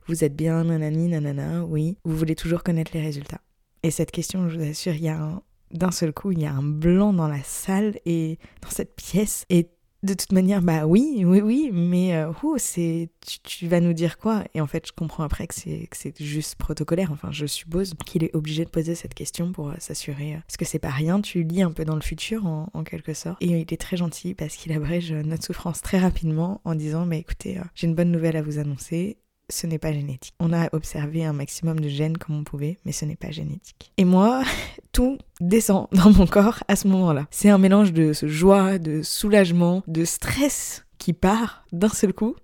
vous 0.06 0.24
êtes 0.24 0.34
bien 0.34 0.64
nanani 0.64 1.08
nanana, 1.08 1.64
oui, 1.64 1.96
vous 2.04 2.16
voulez 2.16 2.34
toujours 2.34 2.62
connaître 2.62 2.90
les 2.94 3.02
résultats. 3.02 3.40
Et 3.82 3.90
cette 3.90 4.10
question, 4.10 4.48
je 4.48 4.58
vous 4.58 4.70
assure, 4.70 4.94
il 4.94 5.02
y 5.02 5.08
a 5.08 5.18
un, 5.20 5.42
d'un 5.74 5.90
seul 5.90 6.12
coup, 6.12 6.32
il 6.32 6.40
y 6.40 6.46
a 6.46 6.52
un 6.52 6.62
blanc 6.62 7.12
dans 7.12 7.28
la 7.28 7.42
salle 7.42 7.98
et 8.06 8.38
dans 8.62 8.70
cette 8.70 8.96
pièce. 8.96 9.44
Et 9.50 9.68
de 10.04 10.12
toute 10.12 10.32
manière, 10.32 10.60
bah 10.60 10.86
oui, 10.86 11.24
oui, 11.24 11.40
oui, 11.40 11.70
mais 11.72 12.14
euh, 12.14 12.30
c'est, 12.58 13.08
tu, 13.42 13.66
vas 13.66 13.80
nous 13.80 13.94
dire 13.94 14.18
quoi? 14.18 14.44
Et 14.54 14.60
en 14.60 14.66
fait, 14.66 14.86
je 14.86 14.92
comprends 14.92 15.24
après 15.24 15.46
que 15.46 15.54
c'est, 15.54 15.88
juste 16.20 16.56
protocolaire. 16.56 17.10
Enfin, 17.10 17.32
je 17.32 17.46
suppose 17.46 17.94
qu'il 18.04 18.22
est 18.22 18.34
obligé 18.36 18.64
de 18.64 18.70
poser 18.70 18.94
cette 18.94 19.14
question 19.14 19.52
pour 19.52 19.70
euh, 19.70 19.74
s'assurer. 19.78 20.34
Euh, 20.34 20.38
parce 20.46 20.58
que 20.58 20.64
c'est 20.66 20.78
pas 20.78 20.90
rien, 20.90 21.20
tu 21.20 21.42
lis 21.42 21.62
un 21.62 21.72
peu 21.72 21.84
dans 21.84 21.94
le 21.94 22.02
futur 22.02 22.46
en, 22.46 22.68
en, 22.74 22.84
quelque 22.84 23.14
sorte. 23.14 23.38
Et 23.40 23.46
il 23.46 23.72
est 23.72 23.80
très 23.80 23.96
gentil 23.96 24.34
parce 24.34 24.56
qu'il 24.56 24.72
abrège 24.72 25.12
notre 25.12 25.44
souffrance 25.44 25.80
très 25.80 25.98
rapidement 25.98 26.60
en 26.64 26.74
disant, 26.74 27.06
mais 27.06 27.18
écoutez, 27.18 27.58
j'ai 27.74 27.86
une 27.86 27.94
bonne 27.94 28.10
nouvelle 28.10 28.36
à 28.36 28.42
vous 28.42 28.58
annoncer 28.58 29.16
ce 29.50 29.66
n'est 29.66 29.78
pas 29.78 29.92
génétique. 29.92 30.34
On 30.40 30.52
a 30.52 30.68
observé 30.72 31.24
un 31.24 31.32
maximum 31.32 31.80
de 31.80 31.88
gènes 31.88 32.18
comme 32.18 32.36
on 32.36 32.44
pouvait, 32.44 32.78
mais 32.84 32.92
ce 32.92 33.04
n'est 33.04 33.16
pas 33.16 33.30
génétique. 33.30 33.92
Et 33.96 34.04
moi, 34.04 34.42
tout 34.92 35.18
descend 35.40 35.88
dans 35.92 36.10
mon 36.10 36.26
corps 36.26 36.62
à 36.68 36.76
ce 36.76 36.88
moment-là. 36.88 37.26
C'est 37.30 37.50
un 37.50 37.58
mélange 37.58 37.92
de 37.92 38.12
joie, 38.12 38.78
de 38.78 39.02
soulagement, 39.02 39.82
de 39.86 40.04
stress 40.04 40.84
qui 40.98 41.12
part 41.12 41.64
d'un 41.72 41.88
seul 41.88 42.12
coup. 42.12 42.36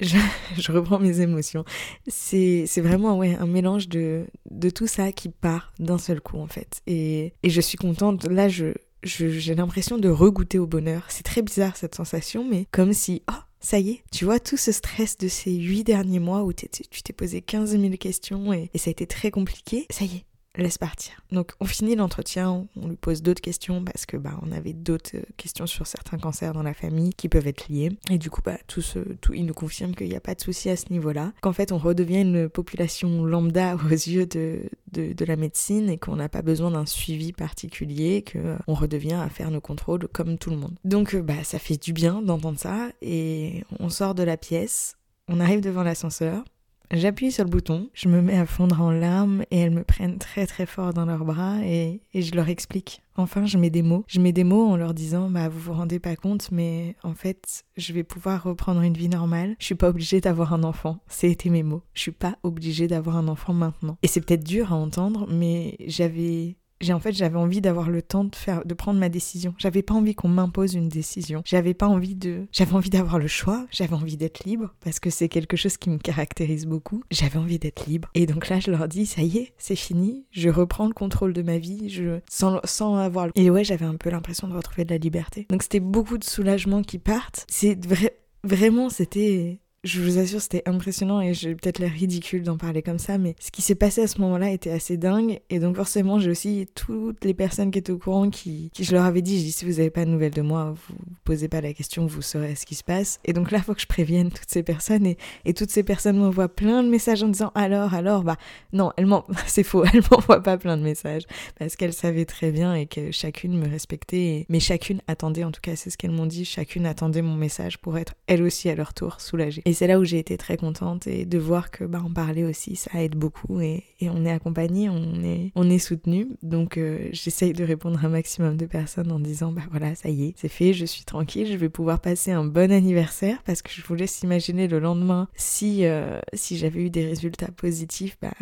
Je, 0.00 0.72
reprends 0.72 0.98
mes 0.98 1.20
émotions. 1.20 1.64
C'est 2.08 2.66
vraiment 2.78 3.22
un 3.22 3.46
mélange 3.46 3.88
de, 3.88 4.26
tout 4.74 4.88
ça 4.88 5.12
qui 5.12 5.28
part 5.28 5.72
d'un 5.78 5.98
seul 5.98 6.20
coup 6.20 6.38
en 6.38 6.48
fait. 6.48 6.82
Et, 6.88 7.32
et 7.44 7.48
je 7.48 7.60
suis 7.60 7.78
contente. 7.78 8.26
Là, 8.26 8.48
je, 8.48 8.72
j'ai 9.04 9.54
l'impression 9.54 9.98
de 9.98 10.08
regoûter 10.08 10.58
au 10.58 10.66
bonheur. 10.66 11.04
C'est 11.08 11.22
très 11.22 11.42
bizarre 11.42 11.76
cette 11.76 11.94
sensation, 11.94 12.44
mais 12.48 12.66
comme 12.72 12.92
si, 12.92 13.22
oh, 13.30 13.34
ça 13.64 13.78
y 13.78 13.90
est, 13.90 14.04
tu 14.12 14.26
vois, 14.26 14.38
tout 14.38 14.58
ce 14.58 14.72
stress 14.72 15.16
de 15.16 15.26
ces 15.26 15.54
huit 15.54 15.84
derniers 15.84 16.20
mois 16.20 16.44
où 16.44 16.52
tu 16.52 16.68
t'es 16.68 17.12
posé 17.14 17.40
15 17.40 17.78
000 17.78 17.96
questions 17.96 18.52
et, 18.52 18.70
ça 18.76 18.90
a 18.90 18.92
été 18.92 19.06
très 19.06 19.30
compliqué, 19.30 19.86
ça 19.88 20.04
y 20.04 20.16
est, 20.16 20.24
laisse 20.62 20.76
partir. 20.76 21.14
Donc 21.32 21.52
on 21.60 21.64
finit 21.64 21.96
l'entretien, 21.96 22.66
on 22.76 22.88
lui 22.88 22.96
pose 22.96 23.22
d'autres 23.22 23.40
questions 23.40 23.82
parce 23.82 24.04
que 24.04 24.18
bah 24.18 24.38
on 24.42 24.52
avait 24.52 24.74
d'autres 24.74 25.16
euh, 25.16 25.22
questions 25.38 25.66
sur 25.66 25.86
certains 25.86 26.18
cancers 26.18 26.52
dans 26.52 26.62
la 26.62 26.74
famille 26.74 27.14
qui 27.14 27.30
peuvent 27.30 27.46
être 27.46 27.68
liés 27.68 27.90
et 28.10 28.18
du 28.18 28.28
coup 28.28 28.42
bah 28.44 28.58
tout 28.66 28.82
ce 28.82 28.98
tout 28.98 29.32
il 29.32 29.46
nous 29.46 29.54
confirme 29.54 29.94
qu'il 29.94 30.08
n'y 30.08 30.16
a 30.16 30.20
pas 30.20 30.34
de 30.34 30.42
souci 30.42 30.68
à 30.68 30.76
ce 30.76 30.92
niveau-là, 30.92 31.32
qu'en 31.40 31.54
fait 31.54 31.72
on 31.72 31.78
redevient 31.78 32.20
une 32.20 32.50
population 32.50 33.24
lambda 33.24 33.76
aux 33.86 33.88
yeux 33.88 34.26
de 34.26 34.60
de, 34.94 35.24
la 35.24 35.36
médecine 35.36 35.88
et 35.88 35.98
qu'on 35.98 36.16
n'a 36.16 36.28
pas 36.28 36.42
besoin 36.42 36.70
d'un 36.70 36.86
suivi 36.86 37.32
particulier, 37.32 38.22
que 38.22 38.38
euh, 38.38 38.56
on 38.66 38.74
redevient 38.74 39.14
à 39.14 39.28
faire 39.28 39.50
nos 39.50 39.60
contrôles 39.60 40.08
comme 40.08 40.38
tout 40.38 40.50
le 40.50 40.56
monde. 40.56 40.76
Donc 40.84 41.14
euh, 41.14 41.22
bah 41.22 41.42
ça 41.42 41.58
fait 41.58 41.82
du 41.82 41.92
bien 41.92 42.22
d'entendre 42.22 42.58
ça 42.58 42.88
et 43.02 43.64
on 43.80 43.88
sort 43.88 44.14
de 44.14 44.22
la 44.22 44.36
pièce, 44.36 44.96
on 45.28 45.40
arrive 45.40 45.60
devant 45.60 45.82
l'ascenseur 45.82 46.44
J'appuie 46.90 47.32
sur 47.32 47.44
le 47.44 47.50
bouton, 47.50 47.88
je 47.94 48.08
me 48.08 48.20
mets 48.20 48.38
à 48.38 48.46
fondre 48.46 48.80
en 48.80 48.90
larmes 48.90 49.44
et 49.50 49.58
elles 49.58 49.70
me 49.70 49.84
prennent 49.84 50.18
très 50.18 50.46
très 50.46 50.66
fort 50.66 50.92
dans 50.92 51.06
leurs 51.06 51.24
bras 51.24 51.58
et, 51.64 52.00
et, 52.12 52.22
je 52.22 52.34
leur 52.34 52.48
explique. 52.48 53.02
Enfin, 53.16 53.46
je 53.46 53.58
mets 53.58 53.70
des 53.70 53.82
mots. 53.82 54.04
Je 54.06 54.20
mets 54.20 54.32
des 54.32 54.44
mots 54.44 54.66
en 54.66 54.76
leur 54.76 54.92
disant 54.92 55.30
bah 55.30 55.48
vous 55.48 55.58
vous 55.58 55.72
rendez 55.72 55.98
pas 55.98 56.16
compte 56.16 56.50
mais 56.52 56.96
en 57.02 57.14
fait, 57.14 57.64
je 57.76 57.92
vais 57.92 58.04
pouvoir 58.04 58.42
reprendre 58.42 58.82
une 58.82 58.94
vie 58.94 59.08
normale. 59.08 59.56
Je 59.58 59.66
suis 59.66 59.74
pas 59.74 59.88
obligée 59.88 60.20
d'avoir 60.20 60.52
un 60.52 60.62
enfant. 60.62 60.98
C'était 61.08 61.50
mes 61.50 61.62
mots. 61.62 61.82
Je 61.94 62.02
suis 62.02 62.12
pas 62.12 62.38
obligée 62.42 62.86
d'avoir 62.86 63.16
un 63.16 63.28
enfant 63.28 63.54
maintenant. 63.54 63.96
Et 64.02 64.08
c'est 64.08 64.20
peut-être 64.20 64.44
dur 64.44 64.72
à 64.72 64.76
entendre 64.76 65.26
mais 65.30 65.76
j'avais 65.86 66.56
j'ai 66.84 66.92
en 66.92 67.00
fait 67.00 67.12
j'avais 67.12 67.36
envie 67.36 67.60
d'avoir 67.60 67.90
le 67.90 68.02
temps 68.02 68.24
de 68.24 68.34
faire 68.34 68.64
de 68.64 68.74
prendre 68.74 68.98
ma 69.00 69.08
décision. 69.08 69.54
J'avais 69.58 69.82
pas 69.82 69.94
envie 69.94 70.14
qu'on 70.14 70.28
m'impose 70.28 70.74
une 70.74 70.88
décision. 70.88 71.42
J'avais 71.44 71.74
pas 71.74 71.88
envie 71.88 72.14
de 72.14 72.46
j'avais 72.52 72.74
envie 72.74 72.90
d'avoir 72.90 73.18
le 73.18 73.26
choix, 73.26 73.66
j'avais 73.70 73.94
envie 73.94 74.16
d'être 74.16 74.44
libre 74.44 74.74
parce 74.80 75.00
que 75.00 75.10
c'est 75.10 75.28
quelque 75.28 75.56
chose 75.56 75.76
qui 75.76 75.90
me 75.90 75.98
caractérise 75.98 76.66
beaucoup. 76.66 77.02
J'avais 77.10 77.38
envie 77.38 77.58
d'être 77.58 77.86
libre. 77.86 78.10
Et 78.14 78.26
donc 78.26 78.48
là 78.48 78.60
je 78.60 78.70
leur 78.70 78.88
dis 78.88 79.06
ça 79.06 79.22
y 79.22 79.38
est, 79.38 79.52
c'est 79.58 79.76
fini, 79.76 80.26
je 80.30 80.48
reprends 80.48 80.86
le 80.86 80.94
contrôle 80.94 81.32
de 81.32 81.42
ma 81.42 81.58
vie, 81.58 81.88
je 81.88 82.20
sans 82.30 82.60
sans 82.64 82.96
avoir 82.96 83.28
Et 83.34 83.50
ouais, 83.50 83.64
j'avais 83.64 83.86
un 83.86 83.96
peu 83.96 84.10
l'impression 84.10 84.48
de 84.48 84.54
retrouver 84.54 84.84
de 84.84 84.92
la 84.92 84.98
liberté. 84.98 85.46
Donc 85.50 85.62
c'était 85.62 85.80
beaucoup 85.80 86.18
de 86.18 86.24
soulagement 86.24 86.82
qui 86.82 86.98
partent. 86.98 87.46
C'est 87.48 87.84
vrai 87.86 88.16
vraiment 88.42 88.90
c'était 88.90 89.60
je 89.84 90.00
vous 90.00 90.18
assure, 90.18 90.40
c'était 90.40 90.62
impressionnant 90.66 91.20
et 91.20 91.34
j'ai 91.34 91.54
peut-être 91.54 91.78
l'air 91.78 91.92
ridicule 91.92 92.42
d'en 92.42 92.56
parler 92.56 92.82
comme 92.82 92.98
ça, 92.98 93.18
mais 93.18 93.36
ce 93.38 93.50
qui 93.50 93.60
s'est 93.60 93.74
passé 93.74 94.02
à 94.02 94.06
ce 94.06 94.18
moment-là 94.22 94.50
était 94.50 94.70
assez 94.70 94.96
dingue. 94.96 95.40
Et 95.50 95.58
donc 95.58 95.76
forcément, 95.76 96.18
j'ai 96.18 96.30
aussi 96.30 96.66
toutes 96.74 97.24
les 97.24 97.34
personnes 97.34 97.70
qui 97.70 97.78
étaient 97.78 97.92
au 97.92 97.98
courant 97.98 98.30
qui, 98.30 98.70
qui 98.72 98.84
je 98.84 98.92
leur 98.92 99.04
avais 99.04 99.20
dit, 99.20 99.38
je 99.38 99.44
dis 99.44 99.52
si 99.52 99.66
vous 99.66 99.72
n'avez 99.72 99.90
pas 99.90 100.06
de 100.06 100.10
nouvelles 100.10 100.32
de 100.32 100.40
moi, 100.40 100.74
vous 100.74 100.94
posez 101.24 101.48
pas 101.48 101.60
la 101.60 101.74
question, 101.74 102.06
vous 102.06 102.22
saurez 102.22 102.54
ce 102.54 102.64
qui 102.64 102.74
se 102.74 102.82
passe. 102.82 103.20
Et 103.26 103.34
donc 103.34 103.50
là, 103.50 103.60
faut 103.60 103.74
que 103.74 103.80
je 103.80 103.86
prévienne 103.86 104.30
toutes 104.30 104.48
ces 104.48 104.62
personnes 104.62 105.06
et, 105.06 105.54
toutes 105.54 105.70
ces 105.70 105.82
personnes 105.82 106.16
m'envoient 106.16 106.48
plein 106.48 106.82
de 106.82 106.88
messages 106.88 107.22
en 107.22 107.28
disant 107.28 107.52
alors, 107.54 107.94
alors, 107.94 108.24
bah 108.24 108.36
non, 108.72 108.90
elles 108.96 109.06
c'est 109.46 109.62
faux, 109.62 109.84
elles 109.84 110.02
m'envoient 110.10 110.42
pas 110.42 110.56
plein 110.56 110.78
de 110.78 110.82
messages 110.82 111.24
parce 111.58 111.76
qu'elles 111.76 111.92
savaient 111.92 112.24
très 112.24 112.50
bien 112.50 112.74
et 112.74 112.86
que 112.86 113.12
chacune 113.12 113.58
me 113.58 113.68
respectait, 113.68 114.46
mais 114.48 114.60
chacune 114.60 115.02
attendait, 115.08 115.44
en 115.44 115.52
tout 115.52 115.60
cas 115.60 115.76
c'est 115.76 115.90
ce 115.90 115.98
qu'elles 115.98 116.10
m'ont 116.10 116.26
dit, 116.26 116.46
chacune 116.46 116.86
attendait 116.86 117.22
mon 117.22 117.34
message 117.34 117.78
pour 117.78 117.98
être 117.98 118.14
elle 118.26 118.42
aussi 118.42 118.70
à 118.70 118.74
leur 118.74 118.94
tour 118.94 119.20
soulagée 119.20 119.62
c'est 119.74 119.86
là 119.86 119.98
où 119.98 120.04
j'ai 120.04 120.18
été 120.18 120.36
très 120.36 120.56
contente 120.56 121.06
et 121.06 121.24
de 121.24 121.38
voir 121.38 121.70
que 121.70 121.84
bah, 121.84 122.02
en 122.04 122.12
parler 122.12 122.44
aussi, 122.44 122.76
ça 122.76 123.02
aide 123.02 123.14
beaucoup 123.14 123.60
et, 123.60 123.84
et 124.00 124.10
on 124.10 124.24
est 124.24 124.30
accompagné, 124.30 124.88
on 124.88 125.22
est, 125.22 125.52
on 125.54 125.68
est 125.68 125.78
soutenu. 125.78 126.28
Donc 126.42 126.76
euh, 126.76 127.08
j'essaye 127.12 127.52
de 127.52 127.64
répondre 127.64 128.02
à 128.02 128.06
un 128.06 128.10
maximum 128.10 128.56
de 128.56 128.66
personnes 128.66 129.12
en 129.12 129.18
disant 129.18 129.52
bah 129.52 129.62
voilà, 129.70 129.94
ça 129.94 130.08
y 130.08 130.26
est, 130.26 130.34
c'est 130.36 130.48
fait, 130.48 130.72
je 130.72 130.84
suis 130.84 131.04
tranquille, 131.04 131.46
je 131.46 131.56
vais 131.56 131.68
pouvoir 131.68 132.00
passer 132.00 132.32
un 132.32 132.44
bon 132.44 132.72
anniversaire 132.72 133.42
parce 133.44 133.62
que 133.62 133.70
je 133.70 133.82
vous 133.82 133.94
laisse 133.94 134.22
imaginer 134.22 134.68
le 134.68 134.78
lendemain 134.78 135.28
si, 135.34 135.84
euh, 135.84 136.20
si 136.32 136.56
j'avais 136.56 136.80
eu 136.80 136.90
des 136.90 137.06
résultats 137.06 137.50
positifs, 137.50 138.16
bah 138.20 138.32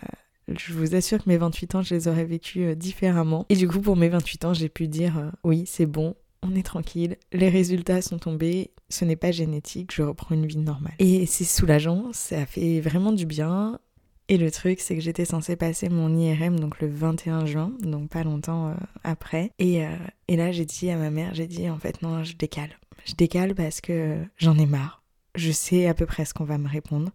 je 0.49 0.73
vous 0.73 0.95
assure 0.95 1.23
que 1.23 1.29
mes 1.29 1.37
28 1.37 1.77
ans, 1.77 1.83
je 1.83 1.95
les 1.95 2.09
aurais 2.09 2.25
vécus 2.25 2.73
euh, 2.73 2.75
différemment. 2.75 3.47
Et 3.49 3.57
du 3.57 3.69
coup, 3.69 3.81
pour 3.81 3.97
mes 3.97 4.09
28 4.09 4.45
ans, 4.45 4.55
j'ai 4.55 4.69
pu 4.69 4.89
dire 4.89 5.33
oui, 5.45 5.65
c'est 5.67 5.87
bon, 5.87 6.17
on 6.43 6.55
est 6.55 6.63
tranquille, 6.63 7.17
les 7.33 7.49
résultats 7.49 8.03
sont 8.03 8.19
tombés, 8.19 8.71
ce 8.89 9.05
n'est 9.05 9.17
pas 9.17 9.31
génétique, 9.31 9.95
je 9.95 10.03
reprends 10.03 10.35
une 10.35 10.47
vie 10.47 10.57
normale. 10.57 10.95
Et 10.99 11.27
c'est 11.27 11.45
soulageant, 11.45 12.11
ça 12.13 12.47
fait 12.47 12.81
vraiment 12.81 13.13
du 13.13 13.27
bien. 13.27 13.79
Et 14.29 14.39
le 14.39 14.51
truc, 14.51 14.81
c'est 14.81 14.95
que 14.95 15.01
j'étais 15.01 15.25
censée 15.25 15.57
passer 15.57 15.89
mon 15.89 16.17
IRM 16.17 16.59
donc 16.59 16.81
le 16.81 16.89
21 16.89 17.45
juin, 17.47 17.73
donc 17.81 18.09
pas 18.09 18.25
longtemps 18.25 18.69
euh, 18.69 18.75
après. 19.05 19.51
Et, 19.59 19.85
euh, 19.85 19.97
et 20.29 20.37
là, 20.37 20.53
j'ai 20.53 20.65
dit 20.65 20.91
à 20.91 20.97
ma 20.97 21.11
mère, 21.11 21.35
j'ai 21.35 21.47
dit 21.47 21.69
en 21.69 21.79
fait 21.79 22.03
non, 22.03 22.25
je 22.25 22.37
décale. 22.37 22.71
Je 23.05 23.15
décale 23.15 23.55
parce 23.55 23.81
que 23.81 24.19
j'en 24.39 24.57
ai 24.59 24.67
marre. 24.67 25.03
Je 25.35 25.51
sais 25.51 25.87
à 25.87 25.95
peu 25.95 26.07
près 26.07 26.25
ce 26.25 26.35
qu'on 26.35 26.45
va 26.45 26.59
me 26.59 26.69
répondre. 26.69 27.11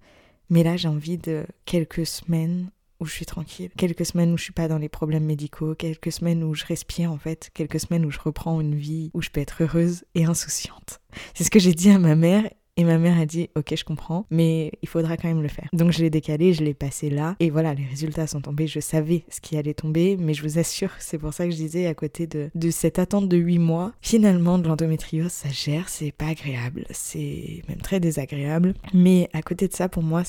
Mais 0.49 0.63
là, 0.63 0.77
j'ai 0.77 0.87
envie 0.87 1.17
de 1.17 1.45
quelques 1.65 2.05
semaines 2.05 2.69
où 2.99 3.05
je 3.05 3.13
suis 3.13 3.25
tranquille, 3.25 3.69
quelques 3.77 4.05
semaines 4.05 4.33
où 4.33 4.37
je 4.37 4.43
suis 4.43 4.53
pas 4.53 4.67
dans 4.67 4.77
les 4.77 4.89
problèmes 4.89 5.25
médicaux, 5.25 5.75
quelques 5.75 6.11
semaines 6.11 6.43
où 6.43 6.53
je 6.53 6.65
respire 6.65 7.11
en 7.11 7.17
fait, 7.17 7.49
quelques 7.53 7.79
semaines 7.79 8.05
où 8.05 8.11
je 8.11 8.19
reprends 8.19 8.59
une 8.59 8.75
vie 8.75 9.11
où 9.13 9.21
je 9.21 9.29
peux 9.29 9.41
être 9.41 9.63
heureuse 9.63 10.05
et 10.15 10.25
insouciante. 10.25 10.99
C'est 11.33 11.43
ce 11.43 11.51
que 11.51 11.59
j'ai 11.59 11.73
dit 11.73 11.89
à 11.89 11.99
ma 11.99 12.15
mère 12.15 12.49
et 12.77 12.83
ma 12.83 12.97
mère 12.97 13.19
a 13.19 13.25
dit 13.25 13.49
ok 13.55 13.73
je 13.75 13.83
comprends 13.83 14.25
mais 14.29 14.71
il 14.81 14.87
faudra 14.87 15.17
quand 15.17 15.27
même 15.27 15.41
le 15.41 15.47
faire. 15.47 15.67
Donc 15.73 15.91
je 15.91 15.99
l'ai 15.99 16.09
décalé, 16.09 16.53
je 16.53 16.63
l'ai 16.63 16.73
passé 16.73 17.09
là 17.09 17.35
et 17.39 17.49
voilà 17.49 17.73
les 17.73 17.85
résultats 17.85 18.27
sont 18.27 18.41
tombés. 18.41 18.67
Je 18.67 18.79
savais 18.79 19.23
ce 19.29 19.41
qui 19.41 19.57
allait 19.57 19.73
tomber 19.73 20.17
mais 20.17 20.33
je 20.33 20.43
vous 20.43 20.59
assure 20.59 20.91
c'est 20.99 21.17
pour 21.17 21.33
ça 21.33 21.45
que 21.45 21.51
je 21.51 21.57
disais 21.57 21.87
à 21.87 21.93
côté 21.93 22.27
de, 22.27 22.49
de 22.55 22.69
cette 22.71 22.99
attente 22.99 23.27
de 23.27 23.37
8 23.37 23.59
mois 23.59 23.93
finalement 24.01 24.57
de 24.57 24.67
l'endométriose 24.67 25.31
ça 25.31 25.49
gère 25.49 25.89
c'est 25.89 26.11
pas 26.11 26.27
agréable 26.27 26.85
c'est 26.91 27.63
même 27.67 27.81
très 27.81 27.99
désagréable 27.99 28.73
mais 28.93 29.29
à 29.33 29.41
côté 29.41 29.67
de 29.67 29.73
ça 29.73 29.89
pour 29.89 30.03
moi 30.03 30.23